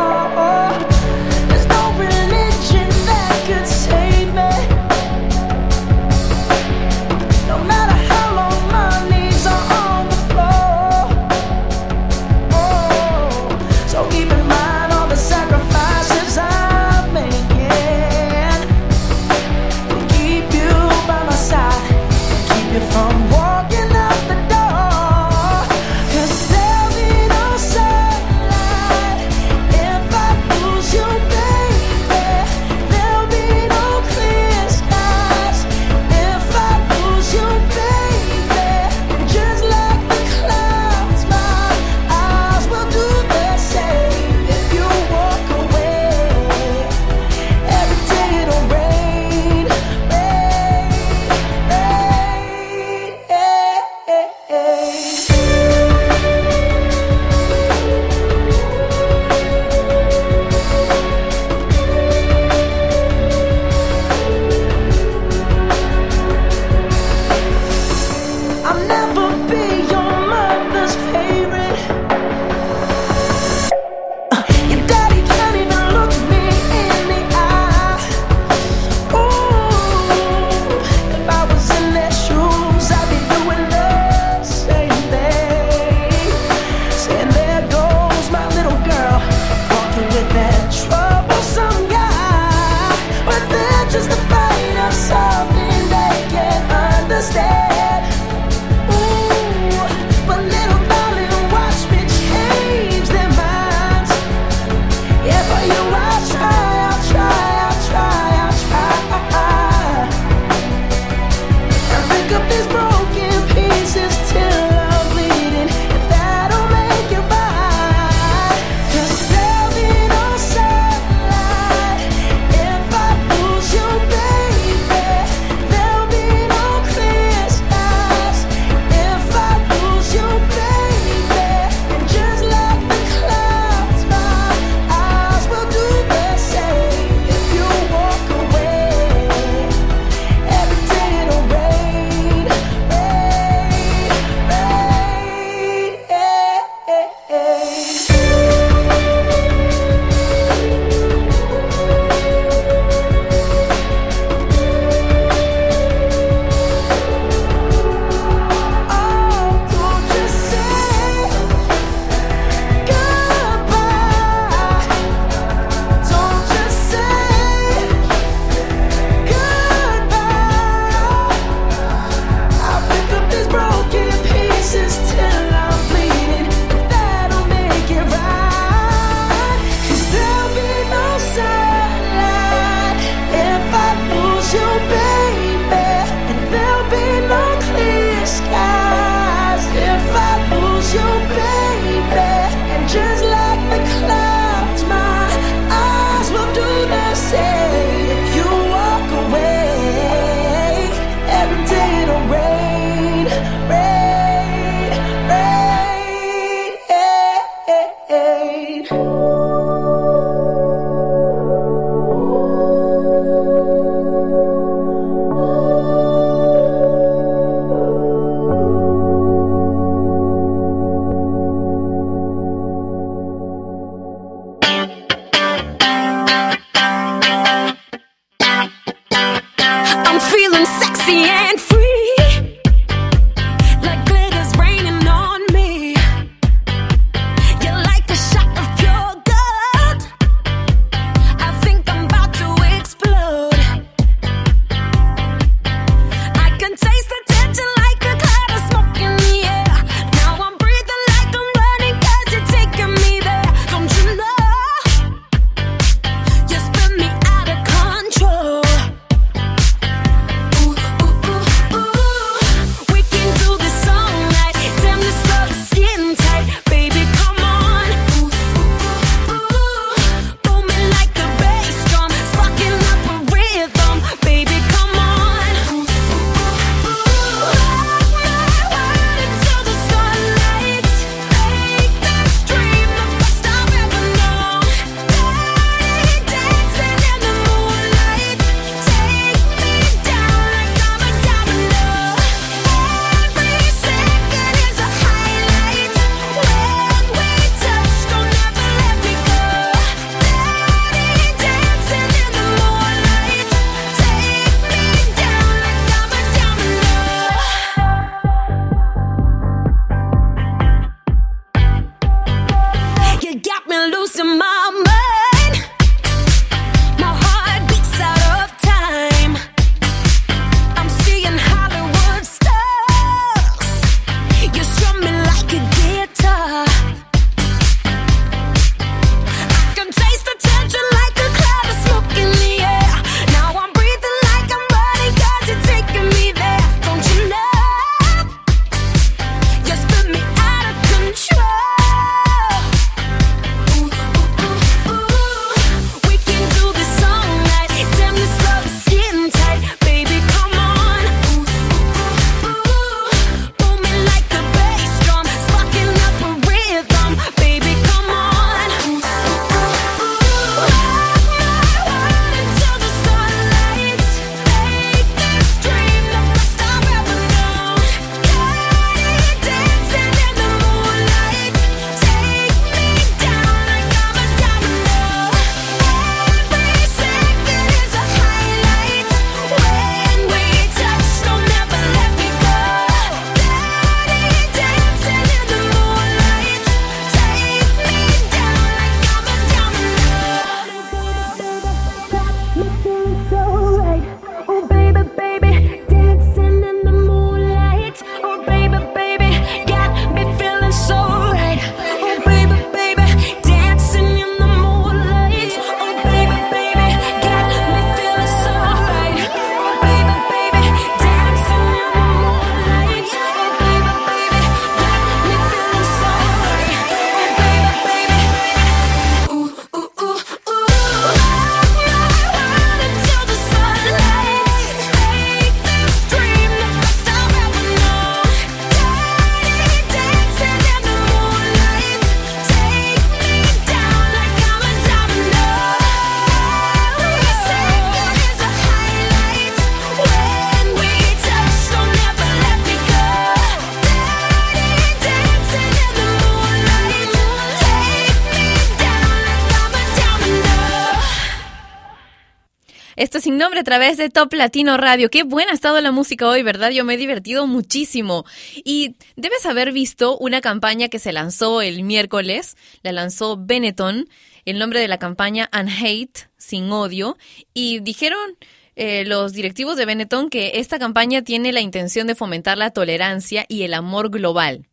A 453.60 453.64
través 453.64 453.98
de 453.98 454.10
Top 454.10 454.32
Latino 454.34 454.78
Radio. 454.78 455.10
Qué 455.10 455.24
buena 455.24 455.52
ha 455.52 455.54
estado 455.54 455.82
la 455.82 455.92
música 455.92 456.26
hoy, 456.30 456.44
¿verdad? 456.44 456.72
Yo 456.72 456.86
me 456.86 456.94
he 456.94 456.98
divertido 456.98 457.46
muchísimo. 457.46 458.26
Y 458.56 458.96
debes 459.18 459.46
haber 459.46 459.74
visto 459.74 460.18
una 460.18 460.40
campaña 460.40 460.88
que 460.88 460.98
se 460.98 461.12
lanzó 461.12 461.62
el 461.62 461.84
miércoles. 461.84 462.56
La 462.84 462.94
lanzó 462.94 463.36
Benetton. 463.38 464.08
El 464.46 464.60
nombre 464.60 464.80
de 464.80 464.88
la 464.88 464.98
campaña 464.98 465.50
Unhate, 465.54 466.30
sin 466.38 466.72
odio. 466.72 467.18
Y 467.54 467.82
dijeron 467.82 468.38
eh, 468.78 469.04
los 469.06 469.34
directivos 469.34 469.76
de 469.76 469.86
Benetton 469.86 470.30
que 470.30 470.52
esta 470.56 470.80
campaña 470.80 471.22
tiene 471.22 471.52
la 471.52 471.60
intención 471.60 472.08
de 472.08 472.16
fomentar 472.16 472.58
la 472.58 472.72
tolerancia 472.72 473.46
y 473.50 473.64
el 473.64 473.74
amor 473.74 474.10
global. 474.10 474.69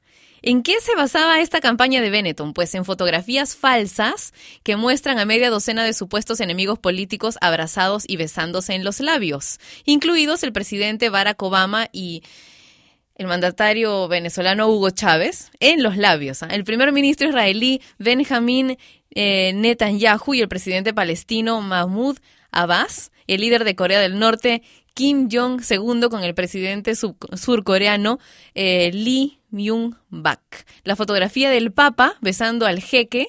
¿En 0.48 0.62
qué 0.62 0.81
se 0.81 0.94
basaba 0.94 1.40
esta 1.40 1.60
campaña 1.60 2.01
de 2.01 2.09
Benetton? 2.09 2.55
Pues 2.55 2.73
en 2.77 2.85
fotografías 2.85 3.56
falsas 3.56 4.32
que 4.62 4.77
muestran 4.77 5.18
a 5.18 5.24
media 5.24 5.51
docena 5.51 5.82
de 5.85 5.93
supuestos 5.93 6.39
enemigos 6.39 6.78
políticos 6.78 7.36
abrazados 7.40 8.05
y 8.06 8.16
besándose 8.16 8.74
en 8.74 8.85
los 8.85 9.01
labios, 9.01 9.59
incluidos 9.86 10.44
el 10.44 10.52
presidente 10.52 11.10
Barack 11.10 11.43
Obama 11.43 11.89
y 11.90 12.23
el 13.16 13.27
mandatario 13.27 14.06
venezolano 14.06 14.68
Hugo 14.68 14.90
Chávez 14.90 15.51
en 15.59 15.82
los 15.82 15.97
labios. 15.97 16.44
¿ah? 16.44 16.48
El 16.52 16.62
primer 16.62 16.93
ministro 16.93 17.28
israelí 17.28 17.82
Benjamin 17.98 18.78
eh, 19.16 19.52
Netanyahu 19.52 20.35
y 20.35 20.43
el 20.43 20.48
presidente 20.48 20.94
palestino 20.94 21.60
Mahmoud 21.60 22.18
Abbas, 22.52 23.10
el 23.27 23.40
líder 23.40 23.65
de 23.65 23.77
Corea 23.77 24.01
del 24.01 24.19
Norte 24.19 24.62
Kim 24.94 25.28
Jong 25.31 25.61
II 25.69 26.09
con 26.09 26.24
el 26.24 26.35
presidente 26.35 26.94
surcoreano 26.94 28.19
eh, 28.55 28.90
Lee 28.93 29.40
Myung-bak. 29.51 30.66
La 30.85 30.97
fotografía 30.97 31.51
del 31.51 31.73
Papa 31.73 32.16
besando 32.20 32.66
al 32.66 32.81
jeque 32.81 33.28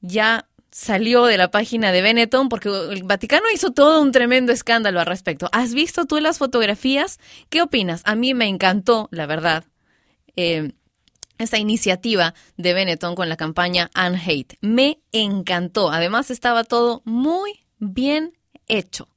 ya 0.00 0.48
salió 0.70 1.26
de 1.26 1.38
la 1.38 1.52
página 1.52 1.92
de 1.92 2.02
Benetton 2.02 2.48
porque 2.48 2.68
el 2.68 3.04
Vaticano 3.04 3.46
hizo 3.54 3.70
todo 3.70 4.02
un 4.02 4.10
tremendo 4.10 4.52
escándalo 4.52 4.98
al 4.98 5.06
respecto. 5.06 5.48
¿Has 5.52 5.72
visto 5.72 6.06
tú 6.06 6.18
las 6.18 6.38
fotografías? 6.38 7.20
¿Qué 7.48 7.62
opinas? 7.62 8.02
A 8.04 8.16
mí 8.16 8.34
me 8.34 8.48
encantó, 8.48 9.08
la 9.12 9.26
verdad, 9.26 9.64
eh, 10.34 10.72
esta 11.38 11.58
iniciativa 11.58 12.34
de 12.56 12.74
Benetton 12.74 13.14
con 13.14 13.28
la 13.28 13.36
campaña 13.36 13.90
Unhate. 13.94 14.58
Me 14.60 14.98
encantó. 15.12 15.92
Además 15.92 16.32
estaba 16.32 16.64
todo 16.64 17.02
muy 17.04 17.64
bien 17.78 18.32
hecho. 18.68 19.08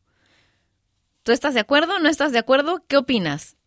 ¿Tú 1.23 1.31
estás 1.31 1.53
de 1.53 1.59
acuerdo? 1.59 1.99
¿No 1.99 2.09
estás 2.09 2.31
de 2.31 2.39
acuerdo? 2.39 2.83
¿Qué 2.87 2.97
opinas? 2.97 3.57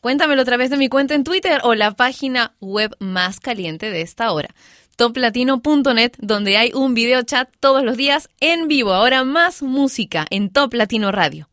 Cuéntamelo 0.00 0.42
a 0.42 0.44
través 0.44 0.70
de 0.70 0.76
mi 0.76 0.88
cuenta 0.88 1.14
en 1.14 1.24
Twitter 1.24 1.60
o 1.64 1.74
la 1.74 1.92
página 1.92 2.54
web 2.60 2.94
más 3.00 3.40
caliente 3.40 3.90
de 3.90 4.02
esta 4.02 4.30
hora, 4.32 4.54
toplatino.net, 4.96 6.12
donde 6.18 6.56
hay 6.58 6.72
un 6.74 6.94
video 6.94 7.22
chat 7.22 7.48
todos 7.58 7.82
los 7.82 7.96
días 7.96 8.28
en 8.40 8.68
vivo. 8.68 8.92
Ahora 8.92 9.24
más 9.24 9.62
música 9.62 10.26
en 10.30 10.50
Top 10.50 10.74
Latino 10.74 11.10
Radio. 11.10 11.48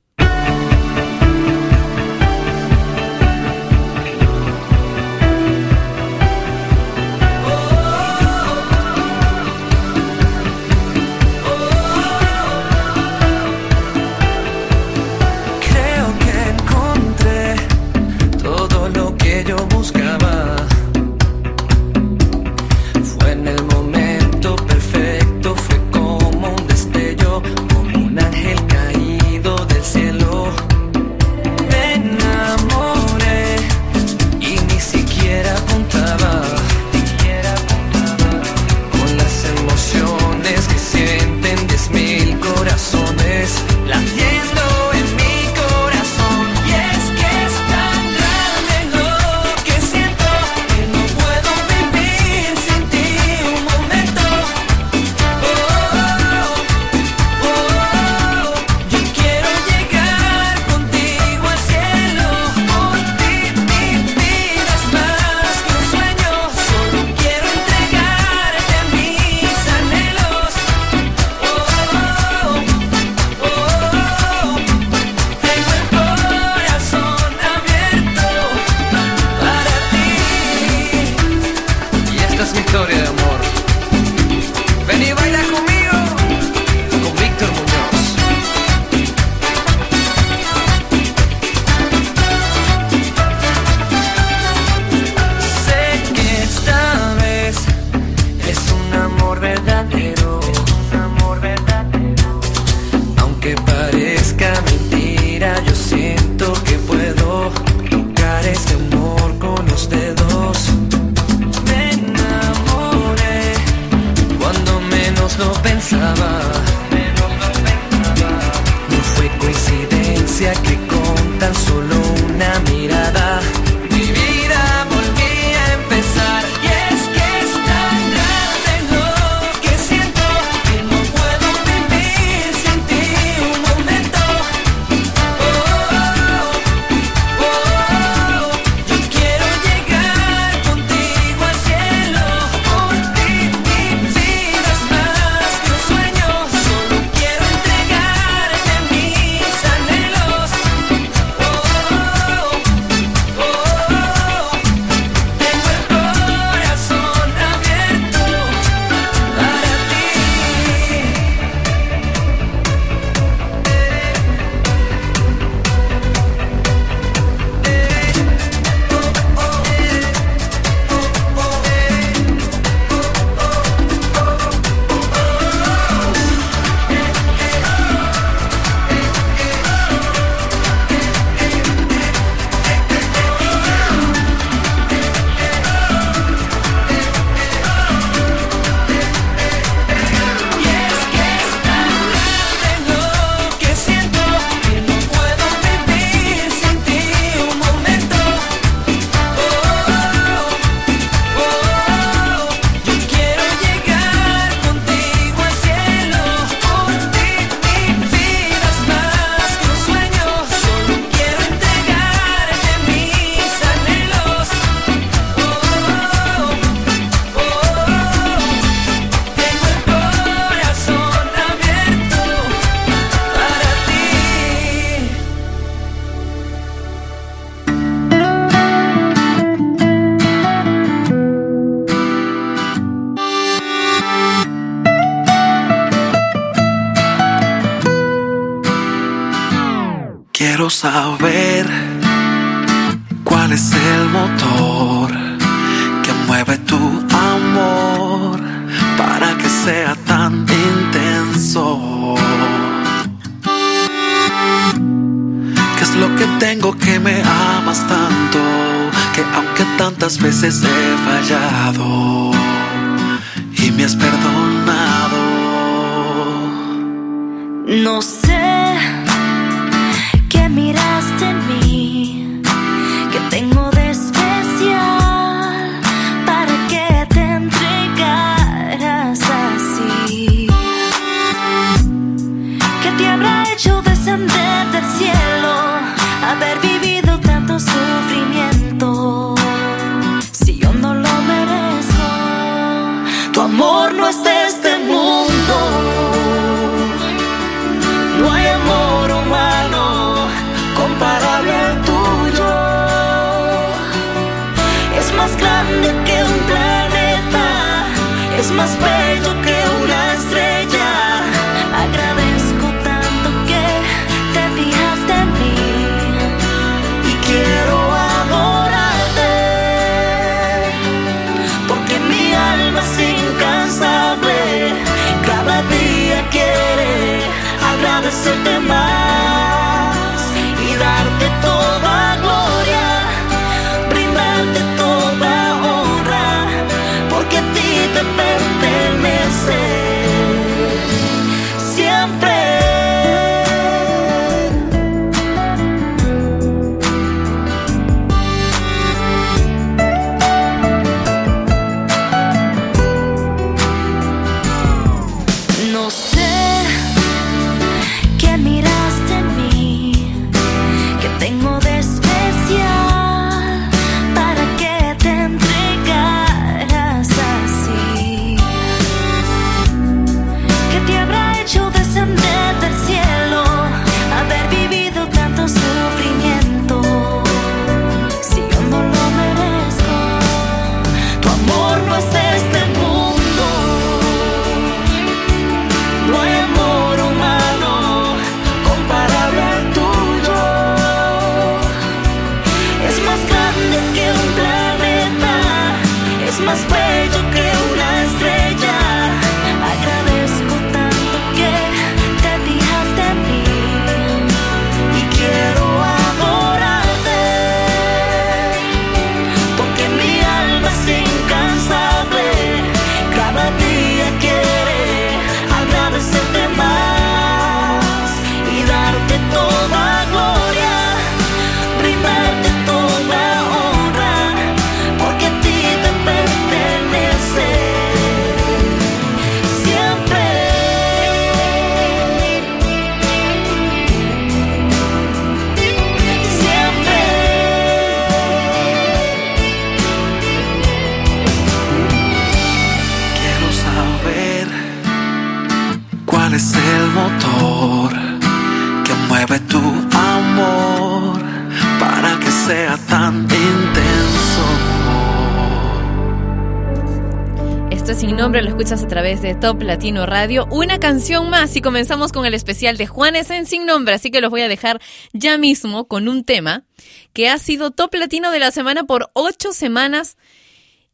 Nombre, 458.24 458.42
lo 458.42 458.52
escuchas 458.52 458.82
a 458.82 458.88
través 458.88 459.22
de 459.22 459.36
Top 459.36 459.62
Latino 459.64 460.06
Radio. 460.06 460.48
Una 460.50 460.80
canción 460.80 461.30
más 461.30 461.54
y 461.58 461.62
comenzamos 461.62 462.14
con 462.14 462.26
el 462.26 462.34
especial 462.34 462.78
de 462.78 462.88
Juanes 462.88 463.30
en 463.30 463.46
Sin 463.46 463.66
Nombre, 463.66 463.96
así 463.96 464.12
que 464.12 464.22
los 464.22 464.32
voy 464.32 464.40
a 464.40 464.48
dejar 464.48 464.80
ya 465.12 465.38
mismo 465.38 465.90
con 465.90 466.08
un 466.08 466.24
tema 466.24 466.64
que 467.12 467.28
ha 467.28 467.38
sido 467.38 467.72
Top 467.72 467.94
Latino 467.96 468.32
de 468.32 468.40
la 468.40 468.52
semana 468.52 468.86
por 468.86 469.10
ocho 469.12 469.52
semanas 469.52 470.16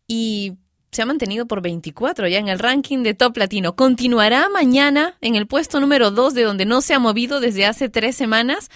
y 0.07 0.53
se 0.91 1.03
ha 1.03 1.06
mantenido 1.06 1.45
por 1.45 1.61
24 1.61 2.27
ya 2.27 2.39
en 2.39 2.47
el 2.47 2.57
ranking 2.57 3.03
de 3.03 3.14
Top 3.14 3.38
Latino. 3.38 3.76
Continuará 3.76 4.49
mañana 4.49 5.15
en 5.22 5.35
el 5.35 5.45
puesto 5.45 5.80
número 5.80 6.10
2 6.10 6.34
de 6.34 6.41
donde 6.41 6.65
no 6.65 6.81
se 6.81 6.95
ha 6.95 6.99
movido 6.99 7.39
desde 7.39 7.68
hace 7.68 7.89
tres 7.89 8.15
semanas. 8.15 8.72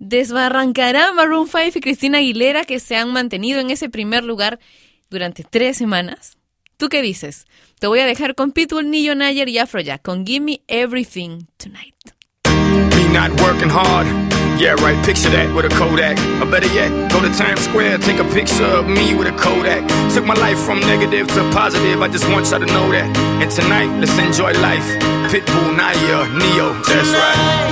Desbarrancará 0.00 1.12
Maroon 1.12 1.46
5 1.46 1.78
y 1.78 1.80
Cristina 1.80 2.18
Aguilera 2.18 2.64
que 2.64 2.80
se 2.80 2.96
han 2.96 3.12
mantenido 3.12 3.60
en 3.60 3.70
ese 3.70 3.88
primer 3.88 4.24
lugar 4.24 4.58
durante 5.08 5.44
tres 5.44 5.76
semanas. 5.76 6.36
¿Tú 6.82 6.88
qué 6.88 7.00
dices? 7.00 7.46
Te 7.78 7.86
voy 7.86 8.00
a 8.00 8.06
dejar 8.06 8.34
con 8.34 8.50
Pitbull, 8.50 8.90
Nillo 8.90 9.14
Nayer 9.14 9.48
y 9.48 9.58
Afrojack 9.58 10.02
con 10.02 10.26
Give 10.26 10.40
Me 10.40 10.62
Everything 10.66 11.46
Tonight. 11.56 11.94
Me 12.44 13.06
not 13.12 13.30
working 13.40 13.70
hard. 13.70 14.08
Yeah, 14.58 14.74
right, 14.82 14.98
picture 15.06 15.30
that 15.30 15.54
with 15.54 15.64
a 15.64 15.68
Kodak. 15.78 16.18
Or 16.42 16.50
better 16.50 16.66
yet, 16.74 16.90
go 17.12 17.20
to 17.20 17.30
Times 17.38 17.60
Square, 17.60 17.98
take 17.98 18.18
a 18.18 18.24
picture 18.34 18.64
of 18.64 18.88
me 18.88 19.14
with 19.14 19.28
a 19.28 19.36
Kodak. 19.38 19.86
Took 20.12 20.26
my 20.26 20.34
life 20.34 20.58
from 20.58 20.80
negative 20.80 21.28
to 21.28 21.48
positive, 21.52 22.02
I 22.02 22.08
just 22.08 22.28
want 22.28 22.50
y'all 22.50 22.58
to 22.58 22.66
know 22.66 22.90
that. 22.90 23.16
And 23.40 23.48
tonight, 23.48 24.00
let's 24.00 24.18
enjoy 24.18 24.50
life. 24.58 24.82
Pitbull, 25.30 25.76
Naya, 25.76 26.26
Neo, 26.34 26.74
that's 26.82 27.14
right. 27.14 27.70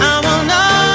I 0.00 0.20
want 0.24 0.50
all 0.50 0.91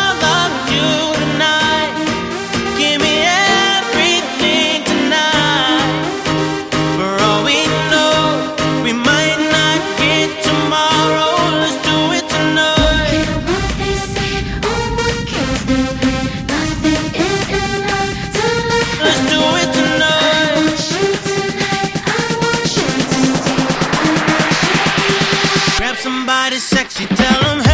sexy, 26.59 27.05
tell 27.07 27.51
'em 27.51 27.66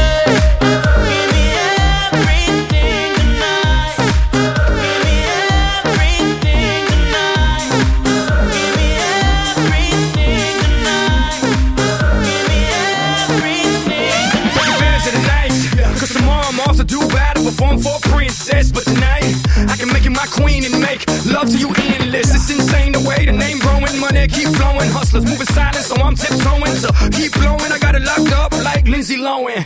love 21.43 21.51
to 21.51 21.57
you 21.57 21.69
endless. 21.91 22.33
It's 22.33 22.49
insane 22.49 22.93
the 22.93 22.99
way 22.99 23.25
the 23.25 23.31
name 23.31 23.59
growing, 23.59 23.99
money 23.99 24.27
keep 24.27 24.47
flowing. 24.55 24.89
Hustlers 24.89 25.25
moving 25.25 25.47
silent, 25.47 25.85
so 25.85 25.95
I'm 25.95 26.15
tiptoeing. 26.15 26.75
So 26.75 26.89
keep 27.11 27.33
blowing, 27.33 27.71
I 27.71 27.79
got 27.79 27.95
it 27.95 28.03
locked 28.03 28.31
up 28.33 28.51
like 28.63 28.87
Lindsay 28.87 29.17
Lohan. 29.17 29.65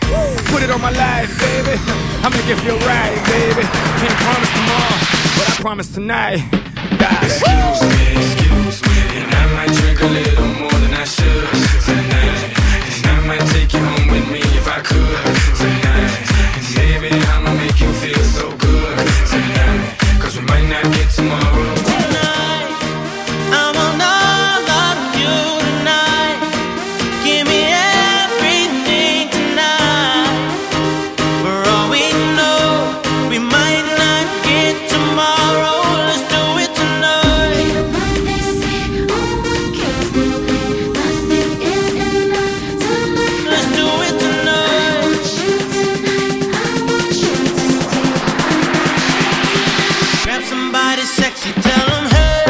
Put 0.51 0.63
it 0.63 0.71
on 0.71 0.81
my 0.81 0.91
life, 0.91 1.29
baby. 1.39 1.75
I'm 2.23 2.31
make 2.31 2.47
it 2.47 2.59
feel 2.63 2.79
right, 2.87 3.15
baby. 3.27 3.63
Can't 3.99 4.17
promise 4.25 4.51
tomorrow, 4.57 4.97
but 5.37 5.45
I 5.49 5.53
promise 5.59 5.89
tonight. 5.93 6.41
Excuse 7.21 7.81
me, 7.93 8.05
excuse 8.17 8.79
me, 8.87 8.97
and 9.21 9.29
I 9.33 9.43
might 9.55 9.71
drink 9.79 10.01
a 10.01 10.07
little 10.07 10.47
more 10.61 10.79
than 10.81 10.93
I 10.93 11.03
should 11.03 11.66
tomorrow. 21.27 21.56
Somebody 50.47 51.01
sexy, 51.01 51.51
tell 51.61 51.87
them 51.91 52.05
hey. 52.07 52.43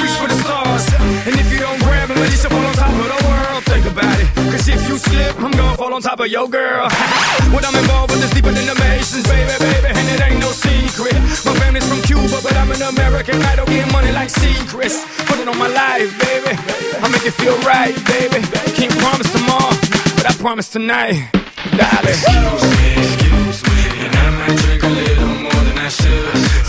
Reach 0.00 0.16
for 0.20 0.28
the 0.28 0.38
stars. 0.42 0.86
And 1.26 1.34
if 1.40 1.52
you 1.52 1.58
don't 1.58 1.82
least 2.22 2.46
fall 2.46 2.64
on 2.64 2.74
top 2.74 2.90
of 2.90 3.08
the 3.12 3.20
world. 3.26 3.64
Think 3.64 3.86
about 3.86 4.20
it. 4.20 4.28
Cause 4.52 4.68
if 4.68 4.88
you 4.88 4.96
slip, 4.98 5.40
I'm 5.40 5.50
gonna 5.50 5.76
fall 5.76 5.94
on 5.94 6.00
top 6.02 6.20
of 6.20 6.28
your 6.28 6.48
girl. 6.48 6.84
what 7.54 7.64
I'm 7.66 7.74
involved 7.74 8.12
with 8.12 8.24
is 8.24 8.30
deeper 8.30 8.52
than 8.52 8.66
the 8.66 8.76
Masons, 8.76 9.26
baby, 9.26 9.52
baby. 9.58 9.91
And 10.02 10.08
it 10.10 10.20
ain't 10.26 10.40
no 10.42 10.50
secret. 10.50 11.14
My 11.46 11.54
family's 11.62 11.86
from 11.86 12.02
Cuba, 12.02 12.42
but 12.42 12.54
I'm 12.58 12.70
an 12.74 12.82
American 12.82 13.38
idol. 13.40 13.66
Getting 13.66 13.92
money 13.92 14.10
like 14.10 14.30
secrets. 14.30 14.98
Put 15.30 15.38
it 15.38 15.46
on 15.46 15.58
my 15.58 15.70
life, 15.70 16.10
baby. 16.26 16.58
I 16.98 17.06
make 17.14 17.24
it 17.24 17.34
feel 17.38 17.56
right, 17.62 17.94
baby. 18.10 18.42
Can't 18.74 18.94
promise 18.98 19.30
tomorrow, 19.30 19.70
but 20.18 20.26
I 20.26 20.32
promise 20.42 20.68
tonight. 20.68 21.30
Darling. 21.78 22.18
Excuse 22.18 22.64
me, 22.74 22.86
excuse 22.98 23.58
me, 23.62 23.78
and 24.04 24.14
I 24.14 24.28
might 24.38 24.56
drink 24.58 24.82
a 24.82 24.88
little 24.88 25.34
more 25.46 25.62
than 25.66 25.78
I 25.78 25.88
should 25.88 26.61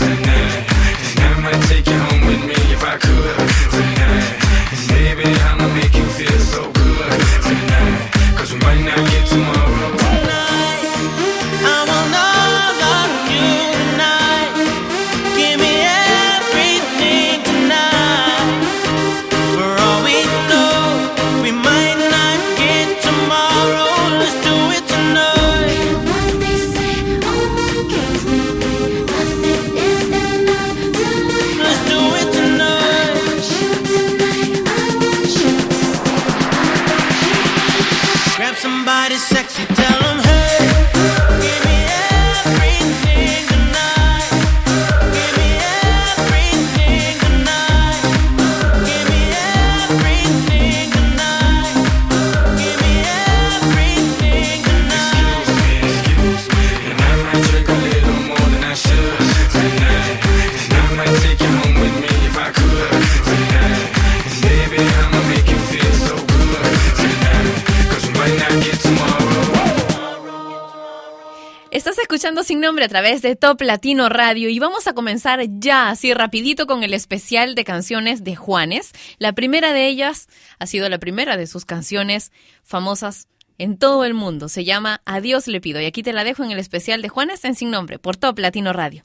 Sin 72.42 72.60
Nombre 72.60 72.84
a 72.84 72.88
través 72.88 73.22
de 73.22 73.36
Top 73.36 73.60
Latino 73.60 74.08
Radio 74.08 74.48
y 74.48 74.58
vamos 74.58 74.86
a 74.86 74.92
comenzar 74.92 75.40
ya 75.48 75.90
así 75.90 76.12
rapidito 76.12 76.66
con 76.66 76.82
el 76.82 76.92
especial 76.92 77.54
de 77.54 77.64
canciones 77.64 78.24
de 78.24 78.34
Juanes. 78.34 78.92
La 79.18 79.32
primera 79.32 79.72
de 79.72 79.86
ellas 79.86 80.28
ha 80.58 80.66
sido 80.66 80.88
la 80.88 80.98
primera 80.98 81.36
de 81.36 81.46
sus 81.46 81.64
canciones 81.64 82.32
famosas 82.62 83.28
en 83.58 83.78
todo 83.78 84.04
el 84.04 84.14
mundo. 84.14 84.48
Se 84.48 84.64
llama 84.64 85.00
Adiós 85.04 85.46
le 85.46 85.60
pido 85.60 85.80
y 85.80 85.86
aquí 85.86 86.02
te 86.02 86.12
la 86.12 86.24
dejo 86.24 86.42
en 86.42 86.50
el 86.50 86.58
especial 86.58 87.02
de 87.02 87.08
Juanes 87.08 87.44
en 87.44 87.54
Sin 87.54 87.70
Nombre 87.70 87.98
por 87.98 88.16
Top 88.16 88.38
Latino 88.38 88.72
Radio. 88.72 89.04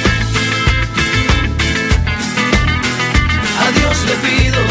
A 4.11 4.70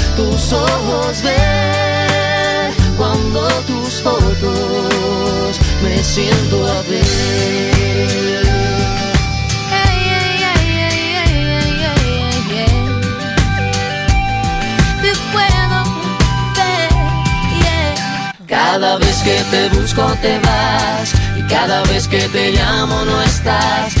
ojos 0.53 1.21
ver 1.23 2.73
cuando 2.97 3.47
tus 3.67 4.01
fotos 4.01 5.59
me 5.83 6.03
siento 6.03 6.67
a 6.67 6.81
ver. 6.83 8.11
Cada 18.47 18.97
vez 18.97 19.17
que 19.21 19.43
te 19.51 19.69
busco 19.69 20.01
te 20.21 20.39
vas 20.39 21.13
y 21.37 21.41
cada 21.43 21.83
vez 21.83 22.07
que 22.07 22.21
te 22.29 22.51
llamo 22.51 23.03
no 23.05 23.21
estás. 23.21 24.00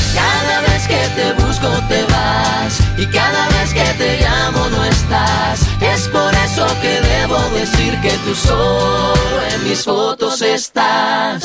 Cada 0.13 0.61
vez 0.61 0.87
que 0.87 1.07
te 1.15 1.33
busco 1.33 1.67
te 1.87 2.03
vas 2.05 2.79
y 2.97 3.05
cada 3.07 3.49
vez 3.49 3.73
que 3.73 3.83
te 3.97 4.21
llamo 4.21 4.69
no 4.69 4.85
estás. 4.85 5.61
Es 5.81 6.07
por 6.09 6.33
eso 6.33 6.65
que 6.81 7.01
debo 7.01 7.37
decir 7.55 7.99
que 8.01 8.11
tú 8.25 8.35
solo 8.35 9.41
en 9.53 9.63
mis 9.63 9.83
fotos 9.83 10.41
estás. 10.41 11.43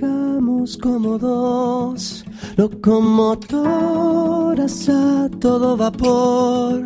Trabajamos 0.00 0.78
como 0.78 1.18
dos 1.18 2.24
locomotoras 2.56 4.88
a 4.88 5.28
todo 5.40 5.76
vapor 5.76 6.82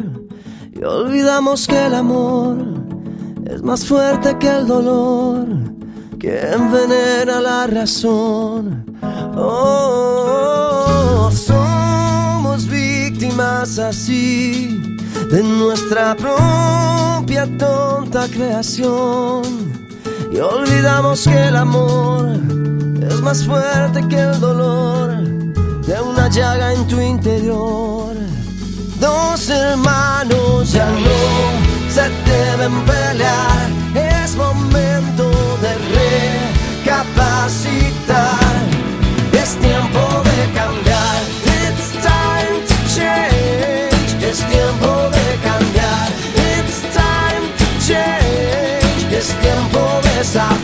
y 0.72 0.82
olvidamos 0.84 1.66
que 1.66 1.86
el 1.86 1.94
amor 1.94 2.56
es 3.46 3.62
más 3.62 3.84
fuerte 3.84 4.38
que 4.38 4.48
el 4.48 4.66
dolor 4.66 5.46
que 6.24 6.40
envenena 6.52 7.38
la 7.38 7.66
razón. 7.66 8.84
Oh, 9.36 11.30
somos 11.30 12.66
víctimas 12.66 13.78
así 13.78 14.96
de 15.30 15.42
nuestra 15.42 16.16
propia 16.16 17.46
tonta 17.58 18.26
creación. 18.28 19.42
Y 20.32 20.38
olvidamos 20.38 21.24
que 21.24 21.48
el 21.48 21.56
amor 21.56 22.30
es 23.06 23.20
más 23.20 23.44
fuerte 23.44 24.08
que 24.08 24.18
el 24.18 24.40
dolor 24.40 25.22
de 25.86 26.00
una 26.00 26.30
llaga 26.30 26.72
en 26.72 26.86
tu 26.86 27.02
interior. 27.02 28.16
Dos 28.98 29.50
hermanos 29.50 30.72
ya 30.72 30.88
no 30.90 31.90
se 31.90 32.08
deben 32.30 32.74
pelear, 32.86 33.68
es 34.34 34.36
momento 34.36 35.30
de 35.62 35.72
recapacitar. 36.82 38.54
Es 39.32 39.56
tiempo 39.56 40.22
de 40.24 40.52
cambiar. 40.52 41.22
It's 41.62 41.92
time 42.02 42.54
to 42.68 42.74
change. 42.96 44.10
Es 44.24 44.38
tiempo 44.38 44.90
de 45.10 45.26
cambiar. 45.48 46.08
It's 46.56 46.76
time 46.92 47.44
to 47.58 47.66
change. 47.86 49.16
Es 49.16 49.28
tiempo 49.40 49.80
de 50.02 50.24
saber 50.24 50.63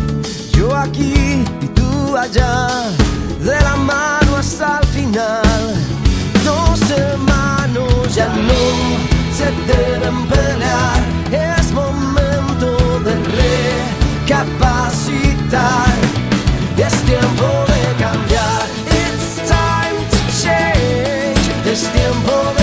Yo 0.61 0.69
aquí 0.75 1.43
y 1.59 1.67
tú 1.73 2.15
allá, 2.15 2.67
de 3.39 3.59
la 3.61 3.75
mano 3.77 4.37
hasta 4.37 4.79
el 4.79 4.87
final. 4.89 5.73
Dos 6.45 6.79
hermanos 6.91 8.13
ya 8.13 8.27
no 8.27 8.61
se 9.37 9.47
deben 9.71 10.27
pelear. 10.27 10.99
Es 11.31 11.71
momento 11.71 12.99
de 13.05 13.13
recapacitar. 14.27 15.95
Es 16.77 16.93
tiempo 17.09 17.47
de 17.71 17.81
cambiar. 18.03 18.61
It's 19.01 19.27
time 19.49 19.99
to 20.11 20.19
change. 20.43 21.45
Es 21.65 21.81
tiempo 21.91 22.33
de 22.57 22.60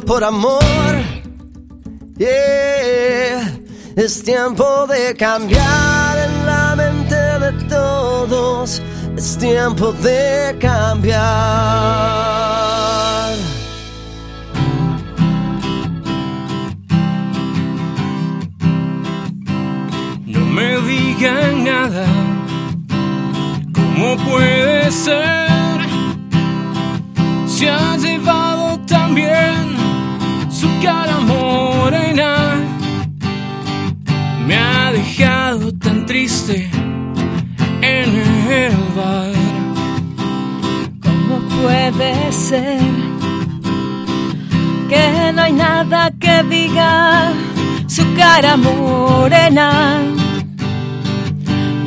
por 0.00 0.22
amor. 0.24 0.60
Yeah. 2.16 3.58
Es 3.96 4.22
tiempo 4.22 4.86
de 4.86 5.14
cambiar 5.16 6.18
en 6.18 6.46
la 6.46 6.74
mente 6.76 7.14
de 7.16 7.52
todos. 7.68 8.82
Es 9.16 9.36
tiempo 9.38 9.92
de 9.92 10.56
cambiar. 10.60 11.18
No 20.26 20.40
me 20.40 20.80
digan 20.82 21.64
nada. 21.64 22.06
¿Cómo 23.74 24.16
puede 24.28 24.92
ser? 24.92 25.47
Su 30.60 30.68
cara 30.82 31.20
morena. 31.20 32.30
Me 34.46 34.56
ha 34.56 34.90
dejado 34.90 35.72
tan 35.84 36.04
triste 36.04 36.68
en 37.80 38.08
el 38.62 38.74
bar. 38.96 39.32
¿Cómo 41.04 41.36
puede 41.60 42.32
ser 42.32 42.80
que 44.88 45.32
no 45.34 45.42
hay 45.42 45.52
nada 45.52 46.10
que 46.18 46.42
diga 46.42 47.32
su 47.86 48.02
cara 48.16 48.56
morena? 48.56 50.00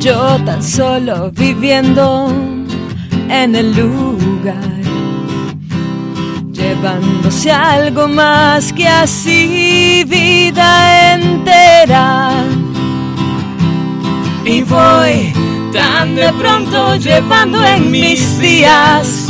Yo 0.00 0.38
tan 0.46 0.62
solo 0.62 1.30
viviendo 1.30 2.32
en 3.28 3.54
el 3.54 3.76
lugar, 3.76 4.11
llevándose 6.82 7.52
algo 7.52 8.08
más 8.08 8.72
que 8.72 8.88
así 8.88 10.04
vida 10.04 11.14
entera. 11.14 12.44
Y 14.44 14.62
voy 14.62 15.32
tan 15.72 16.16
de 16.16 16.32
pronto 16.32 16.96
llevando 16.96 17.64
en 17.64 17.88
mis 17.90 18.38
días 18.40 19.28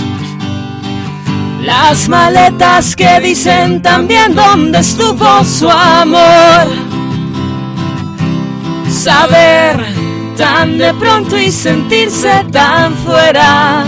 las 1.63 2.09
maletas 2.09 2.97
que 2.97 3.21
dicen 3.21 3.83
también 3.83 4.35
dónde 4.35 4.79
estuvo 4.79 5.45
su 5.45 5.69
amor. 5.69 6.69
Saber 8.89 9.77
tan 10.39 10.79
de 10.79 10.95
pronto 10.95 11.39
y 11.39 11.51
sentirse 11.51 12.47
tan 12.51 12.95
fuera 12.95 13.85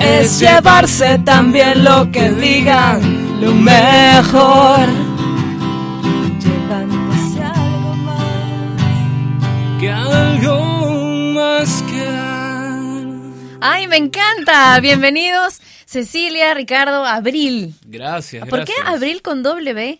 es 0.00 0.40
llevarse 0.40 1.18
también 1.18 1.84
lo 1.84 2.10
que 2.10 2.30
digan 2.30 3.40
lo 3.40 3.52
mejor. 3.54 4.86
Llevándose 6.40 7.42
algo 7.42 7.94
más 7.96 8.82
que 9.80 9.90
algo 9.90 11.32
más 11.34 11.82
que 11.82 12.06
Ay, 13.60 13.86
me 13.88 13.96
encanta. 13.96 14.78
Bienvenidos, 14.80 15.60
Cecilia, 15.86 16.54
Ricardo, 16.54 17.04
Abril. 17.04 17.74
Gracias, 17.86 18.46
¿Por 18.48 18.64
qué. 18.64 18.72
Abril 18.84 19.22
con 19.22 19.42
doble 19.42 19.72
B? 19.72 19.98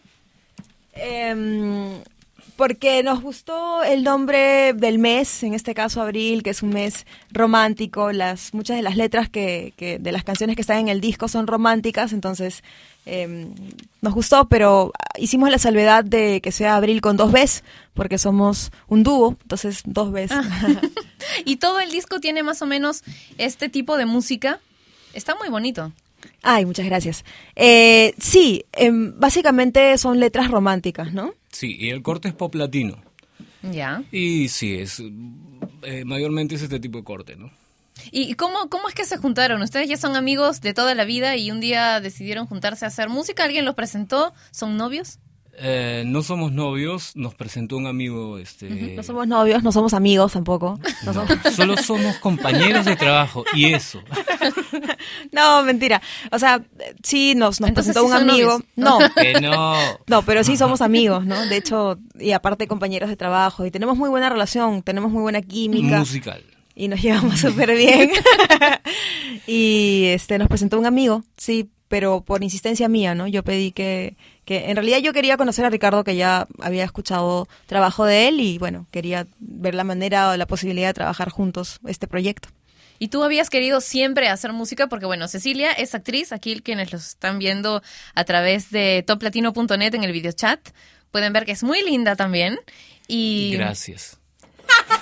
Em, 0.92 1.98
porque 2.56 3.02
nos 3.02 3.20
gustó 3.22 3.82
el 3.84 4.02
nombre 4.02 4.72
del 4.72 4.98
mes, 4.98 5.42
en 5.42 5.54
este 5.54 5.74
caso 5.74 6.00
abril, 6.00 6.42
que 6.42 6.50
es 6.50 6.62
un 6.62 6.70
mes 6.70 7.06
romántico. 7.30 8.12
Las 8.12 8.54
muchas 8.54 8.76
de 8.76 8.82
las 8.82 8.96
letras 8.96 9.28
que, 9.28 9.72
que- 9.76 9.98
de 9.98 10.12
las 10.12 10.24
canciones 10.24 10.56
que 10.56 10.62
están 10.62 10.78
en 10.78 10.88
el 10.88 11.00
disco 11.00 11.28
son 11.28 11.46
románticas, 11.46 12.12
entonces 12.12 12.62
em, 13.04 13.50
nos 14.00 14.14
gustó, 14.14 14.46
pero 14.48 14.92
hicimos 15.18 15.50
la 15.50 15.58
salvedad 15.58 16.04
de 16.04 16.40
que 16.40 16.50
sea 16.50 16.76
abril 16.76 17.00
con 17.00 17.16
dos 17.16 17.30
Bs, 17.30 17.62
porque 17.94 18.18
somos 18.18 18.72
un 18.88 19.02
dúo, 19.02 19.36
entonces 19.42 19.82
dos 19.84 20.10
Bs. 20.12 20.30
Y 21.44 21.56
todo 21.56 21.80
el 21.80 21.90
disco 21.90 22.20
tiene 22.20 22.42
más 22.42 22.62
o 22.62 22.66
menos 22.66 23.02
este 23.36 23.68
tipo 23.68 23.96
de 23.96 24.06
música. 24.06 24.60
Está 25.12 25.34
muy 25.34 25.48
bonito. 25.48 25.92
Ay, 26.42 26.64
muchas 26.66 26.86
gracias. 26.86 27.24
Eh, 27.56 28.14
sí, 28.18 28.64
em, 28.72 29.12
básicamente 29.18 29.96
son 29.98 30.18
letras 30.20 30.50
románticas, 30.50 31.12
¿no? 31.12 31.34
Sí, 31.56 31.74
y 31.80 31.88
el 31.88 32.02
corte 32.02 32.28
es 32.28 32.34
pop 32.34 32.54
latino. 32.54 33.02
Ya. 33.62 34.02
Y 34.12 34.48
sí, 34.50 34.74
es 34.74 35.02
eh, 35.84 36.04
mayormente 36.04 36.54
es 36.54 36.60
este 36.60 36.78
tipo 36.78 36.98
de 36.98 37.04
corte, 37.04 37.34
¿no? 37.34 37.50
¿Y 38.10 38.34
cómo, 38.34 38.68
cómo 38.68 38.90
es 38.90 38.94
que 38.94 39.06
se 39.06 39.16
juntaron? 39.16 39.62
Ustedes 39.62 39.88
ya 39.88 39.96
son 39.96 40.16
amigos 40.16 40.60
de 40.60 40.74
toda 40.74 40.94
la 40.94 41.06
vida 41.06 41.34
y 41.36 41.50
un 41.50 41.60
día 41.60 42.02
decidieron 42.02 42.46
juntarse 42.46 42.84
a 42.84 42.88
hacer 42.88 43.08
música. 43.08 43.44
¿Alguien 43.44 43.64
los 43.64 43.74
presentó? 43.74 44.34
¿Son 44.50 44.76
novios? 44.76 45.18
Eh, 45.58 46.02
no 46.06 46.22
somos 46.22 46.52
novios, 46.52 47.16
nos 47.16 47.34
presentó 47.34 47.76
un 47.78 47.86
amigo, 47.86 48.36
este, 48.38 48.68
No 48.94 49.02
somos 49.02 49.26
novios, 49.26 49.62
no 49.62 49.72
somos 49.72 49.94
amigos 49.94 50.32
tampoco. 50.34 50.78
No, 51.04 51.12
no, 51.14 51.26
somos- 51.26 51.52
solo 51.56 51.76
somos 51.78 52.16
compañeros 52.18 52.84
de 52.84 52.96
trabajo 52.96 53.44
y 53.54 53.72
eso. 53.72 54.02
No, 55.32 55.62
mentira. 55.62 56.00
O 56.30 56.38
sea, 56.38 56.62
sí 57.02 57.34
nos, 57.34 57.60
nos 57.60 57.68
Entonces 57.68 57.94
presentó 57.94 58.16
sí 58.16 58.22
un 58.22 58.30
amigo. 58.30 58.60
No. 58.76 58.98
Que 59.16 59.34
no. 59.40 59.74
No, 60.06 60.22
pero 60.22 60.44
sí 60.44 60.56
somos 60.56 60.80
amigos, 60.80 61.24
¿no? 61.26 61.46
De 61.46 61.56
hecho, 61.56 61.98
y 62.18 62.32
aparte 62.32 62.66
compañeros 62.66 63.08
de 63.08 63.16
trabajo. 63.16 63.64
Y 63.66 63.70
tenemos 63.70 63.96
muy 63.96 64.08
buena 64.10 64.28
relación, 64.28 64.82
tenemos 64.82 65.10
muy 65.10 65.22
buena 65.22 65.42
química. 65.42 65.98
Musical. 65.98 66.42
Y 66.74 66.88
nos 66.88 67.00
llevamos 67.02 67.40
súper 67.40 67.76
bien. 67.76 68.10
y 69.46 70.04
este 70.06 70.38
nos 70.38 70.48
presentó 70.48 70.78
un 70.78 70.86
amigo, 70.86 71.24
sí, 71.36 71.70
pero 71.88 72.20
por 72.22 72.42
insistencia 72.42 72.88
mía, 72.88 73.14
¿no? 73.14 73.26
Yo 73.26 73.42
pedí 73.42 73.72
que, 73.72 74.16
que... 74.46 74.70
En 74.70 74.76
realidad 74.76 74.98
yo 74.98 75.12
quería 75.12 75.36
conocer 75.36 75.66
a 75.66 75.70
Ricardo, 75.70 76.04
que 76.04 76.16
ya 76.16 76.48
había 76.60 76.84
escuchado 76.84 77.46
trabajo 77.66 78.06
de 78.06 78.28
él, 78.28 78.40
y 78.40 78.56
bueno, 78.56 78.86
quería 78.90 79.26
ver 79.38 79.74
la 79.74 79.84
manera 79.84 80.30
o 80.30 80.36
la 80.38 80.46
posibilidad 80.46 80.88
de 80.88 80.94
trabajar 80.94 81.28
juntos 81.28 81.80
este 81.86 82.06
proyecto. 82.06 82.48
Y 82.98 83.08
tú 83.08 83.22
habías 83.22 83.50
querido 83.50 83.80
siempre 83.80 84.28
hacer 84.28 84.52
música 84.52 84.86
porque, 84.86 85.06
bueno, 85.06 85.28
Cecilia 85.28 85.72
es 85.72 85.94
actriz, 85.94 86.32
aquí 86.32 86.60
quienes 86.60 86.92
los 86.92 87.08
están 87.08 87.38
viendo 87.38 87.82
a 88.14 88.24
través 88.24 88.70
de 88.70 89.04
toplatino.net 89.06 89.94
en 89.94 90.04
el 90.04 90.12
videochat, 90.12 90.60
pueden 91.10 91.32
ver 91.32 91.44
que 91.44 91.52
es 91.52 91.62
muy 91.62 91.82
linda 91.82 92.16
también. 92.16 92.58
Y 93.06 93.52
Gracias. 93.52 94.18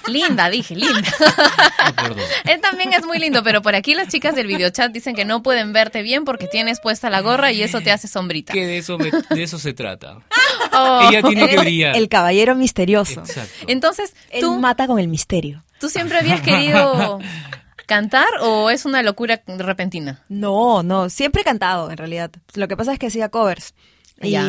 Linda, 0.09 0.51
dije, 0.51 0.75
linda. 0.77 1.01
Él 2.45 2.61
también 2.61 2.93
es 2.93 3.05
muy 3.05 3.19
lindo, 3.19 3.43
pero 3.43 3.63
por 3.63 3.75
aquí 3.75 3.95
las 3.95 4.09
chicas 4.09 4.35
del 4.35 4.47
videochat 4.47 4.93
dicen 4.93 5.15
que 5.15 5.25
no 5.25 5.43
pueden 5.43 5.73
verte 5.73 6.03
bien 6.03 6.25
porque 6.25 6.47
tienes 6.47 6.81
puesta 6.81 7.11
la 7.11 7.21
gorra 7.21 7.53
y 7.53 7.63
eso 7.63 7.81
te 7.81 7.91
hace 7.91 8.09
sombrita. 8.09 8.53
Que 8.53 8.67
de 8.67 8.79
eso, 8.79 8.99
me- 8.99 9.11
de 9.11 9.43
eso 9.43 9.59
se 9.59 9.73
trata. 9.73 10.19
Oh. 10.77 11.09
Ella 11.09 11.23
tiene 11.23 11.49
que 11.49 11.59
brillar. 11.59 11.97
El 11.97 12.09
caballero 12.09 12.55
misterioso. 12.57 13.21
Exacto. 13.21 13.53
Entonces, 13.69 14.15
Él 14.31 14.45
mata 14.59 14.87
con 14.89 14.99
el 14.99 15.07
misterio. 15.09 15.63
¿tú 15.79 15.89
siempre 15.89 16.19
habías 16.19 16.41
querido 16.41 17.21
cantar 17.87 18.27
o 18.41 18.71
es 18.71 18.85
una 18.85 19.03
locura 19.03 19.41
repentina? 19.47 20.23
No, 20.29 20.83
no, 20.83 21.11
siempre 21.11 21.43
he 21.43 21.45
cantado 21.45 21.91
en 21.91 21.97
realidad. 21.97 22.31
Lo 22.55 22.67
que 22.67 22.77
pasa 22.77 22.93
es 22.93 22.99
que 22.99 23.07
hacía 23.09 23.29
covers. 23.29 23.75
Y 24.23 24.31
Ya. 24.31 24.49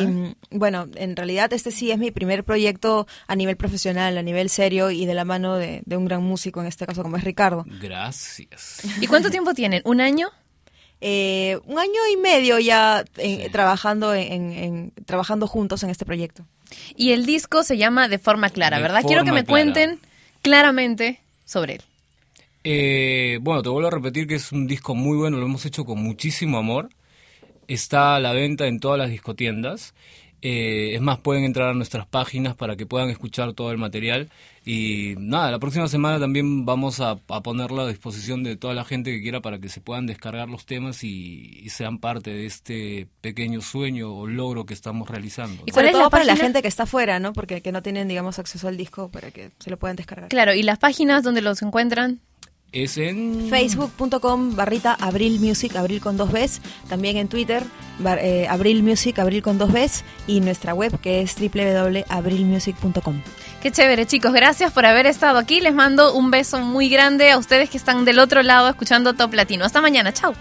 bueno, 0.52 0.88
en 0.96 1.16
realidad 1.16 1.52
este 1.52 1.72
sí 1.72 1.92
es 1.92 1.98
mi 1.98 2.12
primer 2.12 2.44
proyecto 2.44 3.08
a 3.28 3.36
nivel 3.36 3.58
profesional, 3.58 4.18
a 4.18 4.22
nivel 4.22 4.50
serio 4.50 4.92
y 4.92 5.06
de 5.06 5.14
la 5.16 5.26
mano 5.26 5.56
de, 5.56 5.82
de 5.86 5.98
un 5.98 6.06
gran 6.06 6.24
músico, 6.24 6.62
en 6.62 6.68
este 6.68 6.86
caso 6.86 7.02
como 7.04 7.18
es 7.18 7.24
Ricardo. 7.24 7.66
Gracias. 7.82 8.82
¿Y 9.02 9.08
cuánto 9.08 9.30
tiempo 9.32 9.54
tienen? 9.54 9.82
¿Un 9.86 10.02
año? 10.02 10.30
Eh, 11.02 11.60
un 11.66 11.78
año 11.78 12.00
y 12.14 12.18
medio 12.18 12.58
ya 12.60 13.04
eh, 13.18 13.50
trabajando 13.52 14.14
en, 14.14 14.52
en- 14.54 14.94
trabajando 15.06 15.46
juntos 15.48 15.84
en 15.84 15.90
este 15.90 16.06
proyecto. 16.06 16.46
Y 16.96 17.12
el 17.12 17.26
disco 17.26 17.64
se 17.64 17.78
llama 17.78 18.08
De 18.08 18.18
Forma 18.18 18.50
Clara, 18.50 18.78
De 18.78 18.84
¿verdad? 18.84 19.04
Quiero 19.06 19.24
que 19.24 19.32
me 19.32 19.44
Clara. 19.44 19.64
cuenten 19.64 20.00
claramente 20.42 21.20
sobre 21.44 21.76
él. 21.76 21.82
Eh, 22.64 23.38
bueno, 23.42 23.62
te 23.62 23.70
vuelvo 23.70 23.88
a 23.88 23.92
repetir 23.92 24.28
que 24.28 24.36
es 24.36 24.52
un 24.52 24.68
disco 24.68 24.96
muy 24.96 25.18
bueno, 25.18 25.38
lo 25.38 25.46
hemos 25.46 25.66
hecho 25.66 25.86
con 25.86 26.02
muchísimo 26.02 26.58
amor. 26.58 26.90
Está 27.68 28.16
a 28.16 28.20
la 28.20 28.34
venta 28.34 28.68
en 28.68 28.80
todas 28.80 28.98
las 28.98 29.10
discotiendas. 29.10 29.94
Eh, 30.48 30.94
es 30.94 31.02
más, 31.02 31.18
pueden 31.18 31.44
entrar 31.44 31.70
a 31.70 31.74
nuestras 31.74 32.06
páginas 32.06 32.56
para 32.56 32.76
que 32.76 32.86
puedan 32.86 33.10
escuchar 33.10 33.54
todo 33.54 33.72
el 33.72 33.80
material. 33.80 34.30
Y 34.64 35.16
nada, 35.18 35.50
la 35.50 35.58
próxima 35.58 35.88
semana 35.88 36.20
también 36.20 36.66
vamos 36.66 37.00
a, 37.00 37.18
a 37.30 37.42
ponerlo 37.42 37.82
a 37.82 37.88
disposición 37.88 38.44
de 38.44 38.56
toda 38.56 38.76
la 38.76 38.86
gente 38.86 39.12
que 39.12 39.24
quiera 39.24 39.42
para 39.42 39.58
que 39.58 39.70
se 39.70 39.82
puedan 39.82 40.06
descargar 40.06 40.48
los 40.48 40.68
temas 40.68 41.04
y, 41.04 41.62
y 41.64 41.70
sean 41.70 41.98
parte 41.98 42.32
de 42.32 42.46
este 42.46 43.08
pequeño 43.22 43.62
sueño 43.62 44.14
o 44.14 44.28
logro 44.28 44.68
que 44.68 44.76
estamos 44.76 45.10
realizando. 45.10 45.64
Y 45.66 45.72
cuál 45.72 45.74
sobre 45.74 45.88
es 45.88 45.92
todo 45.94 46.04
la 46.04 46.10
para 46.12 46.24
la 46.26 46.36
gente 46.36 46.62
que 46.62 46.68
está 46.68 46.84
afuera, 46.84 47.20
¿no? 47.20 47.34
Porque 47.34 47.62
que 47.62 47.72
no 47.72 47.82
tienen, 47.82 48.08
digamos, 48.08 48.38
acceso 48.38 48.68
al 48.68 48.78
disco 48.78 49.10
para 49.10 49.32
que 49.32 49.50
se 49.60 49.72
lo 49.72 49.78
puedan 49.78 49.96
descargar. 49.96 50.30
Claro, 50.30 50.54
¿y 50.54 50.62
las 50.62 50.78
páginas 50.78 51.24
donde 51.24 51.42
los 51.42 51.64
encuentran? 51.64 52.20
Es 52.76 52.98
en... 52.98 53.48
Facebook.com 53.50 54.56
barrita 54.56 54.96
Abril 55.00 55.40
Music, 55.40 55.76
Abril 55.78 56.02
con 56.02 56.18
dos 56.18 56.32
Bs. 56.32 56.60
También 56.90 57.16
en 57.18 57.28
Twitter, 57.30 57.64
bar- 58.00 58.20
eh, 58.22 58.48
Abril 58.50 58.84
Music, 58.84 59.18
Abril 59.18 59.42
con 59.42 59.58
dos 59.58 59.72
Bs. 59.72 60.04
Y 60.28 60.42
nuestra 60.42 60.74
web 60.74 61.00
que 61.00 61.22
es 61.22 61.36
www.abrilmusic.com. 61.40 63.22
Qué 63.64 63.72
chévere, 63.72 64.06
chicos. 64.06 64.34
Gracias 64.34 64.72
por 64.74 64.86
haber 64.86 65.06
estado 65.08 65.38
aquí. 65.40 65.62
Les 65.62 65.74
mando 65.74 66.14
un 66.14 66.30
beso 66.32 66.60
muy 66.60 66.90
grande 66.90 67.32
a 67.32 67.38
ustedes 67.38 67.70
que 67.70 67.78
están 67.78 68.06
del 68.06 68.20
otro 68.20 68.44
lado 68.44 68.70
escuchando 68.70 69.14
Top 69.14 69.34
Latino. 69.34 69.66
Hasta 69.66 69.82
mañana. 69.82 70.12
Chao. 70.14 70.34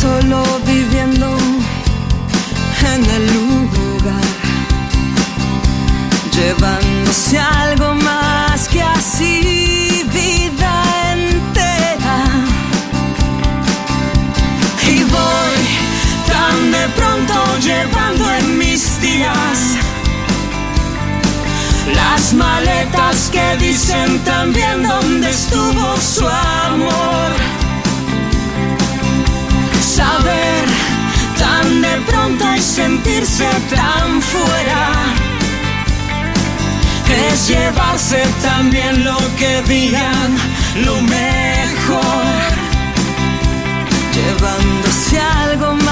Solo 0.00 0.42
viviendo 0.66 1.38
en 2.92 3.04
el 3.16 3.24
lugar, 3.34 4.26
llevándose 6.36 7.38
algo 7.38 7.94
más 7.94 8.68
que 8.68 8.82
así 8.82 10.04
vida 10.12 10.74
entera. 11.12 12.18
Y 14.92 14.96
voy 15.14 15.60
tan 16.30 16.72
de 16.72 16.88
pronto 16.98 17.58
llevando 17.60 18.24
en 18.38 18.58
mis 18.58 19.00
días 19.00 19.58
las 21.94 22.34
maletas 22.34 23.30
que 23.32 23.56
dicen 23.58 24.18
también 24.24 24.82
dónde 24.82 25.30
estuvo 25.30 25.96
su 25.96 26.26
amor. 26.28 27.55
Saber 29.96 30.66
tan 31.38 31.80
de 31.80 31.96
pronto 32.06 32.44
y 32.54 32.60
sentirse 32.60 33.48
tan 33.74 34.20
fuera. 34.20 34.92
Es 37.30 37.48
llevarse 37.48 38.22
también 38.42 39.04
lo 39.04 39.16
que 39.38 39.62
digan, 39.62 40.36
lo 40.84 41.00
mejor 41.00 42.26
llevándose 44.16 45.18
algo 45.18 45.72
más 45.76 45.85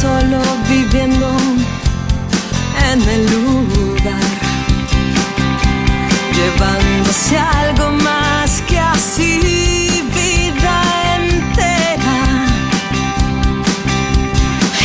solo 0.00 0.40
viviendo 0.66 1.28
en 2.90 3.02
el 3.02 3.22
lugar, 3.32 4.30
llevándose 6.36 7.36
algo 7.36 7.90
más 8.02 8.62
que 8.62 8.78
así 8.78 10.02
vida 10.14 10.76
entera. 11.16 12.20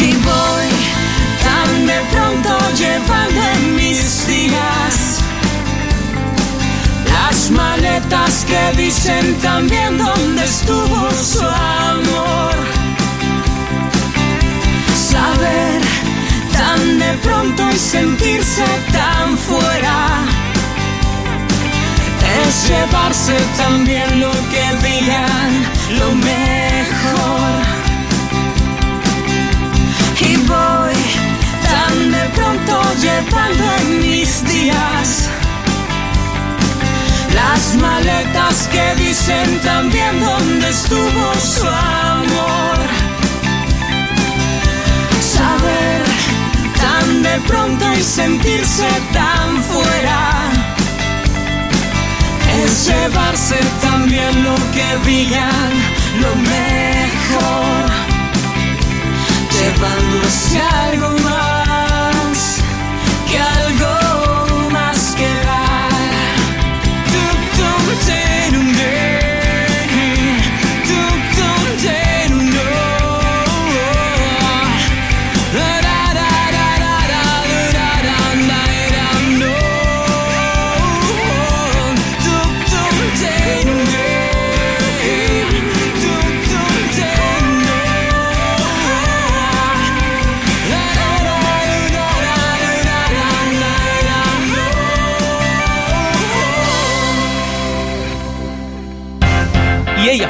Y 0.02 0.12
voy 0.28 0.70
tan 1.46 1.88
de 1.88 2.00
pronto 2.12 2.52
llevando 2.78 3.42
mis 3.78 4.28
días 4.28 5.20
las 7.14 7.52
maletas 7.52 8.46
que 8.50 8.84
dicen 8.84 9.36
también 9.42 9.98
dónde 9.98 10.44
estuvo 10.44 11.10
su 11.12 11.42
amor 11.42 12.85
Tan 16.58 17.00
de 17.00 17.14
pronto 17.24 17.72
y 17.72 17.78
sentirse 17.78 18.66
tan 18.92 19.38
fuera 19.38 20.26
es 22.44 22.70
llevarse 22.70 23.38
también 23.58 24.20
lo 24.20 24.32
que 24.32 24.66
digan, 24.88 25.52
lo 26.00 26.12
mejor. 26.16 27.56
Y 30.20 30.38
voy 30.38 30.98
tan 31.70 32.12
de 32.12 32.26
pronto 32.36 32.82
llevando 33.02 33.64
en 33.80 34.02
mis 34.02 34.44
días 34.48 35.30
las 37.34 37.76
maletas 37.76 38.68
que 38.72 38.96
dicen 39.04 39.60
también 39.62 40.20
dónde 40.20 40.70
estuvo 40.70 41.34
su 41.40 41.68
amor. 41.68 42.95
Tan 46.82 47.24
de 47.24 47.40
pronto 47.48 47.86
y 47.94 48.02
sentirse 48.02 48.88
tan 49.14 49.64
fuera. 49.64 50.32
Es 52.64 52.88
llevarse 52.88 53.60
también 53.82 54.44
lo 54.44 54.56
que 54.74 55.10
digan, 55.10 55.72
lo 56.22 56.36
mejor, 56.36 57.86
llevándose 59.52 60.62
algo 60.62 61.10
más 61.24 61.55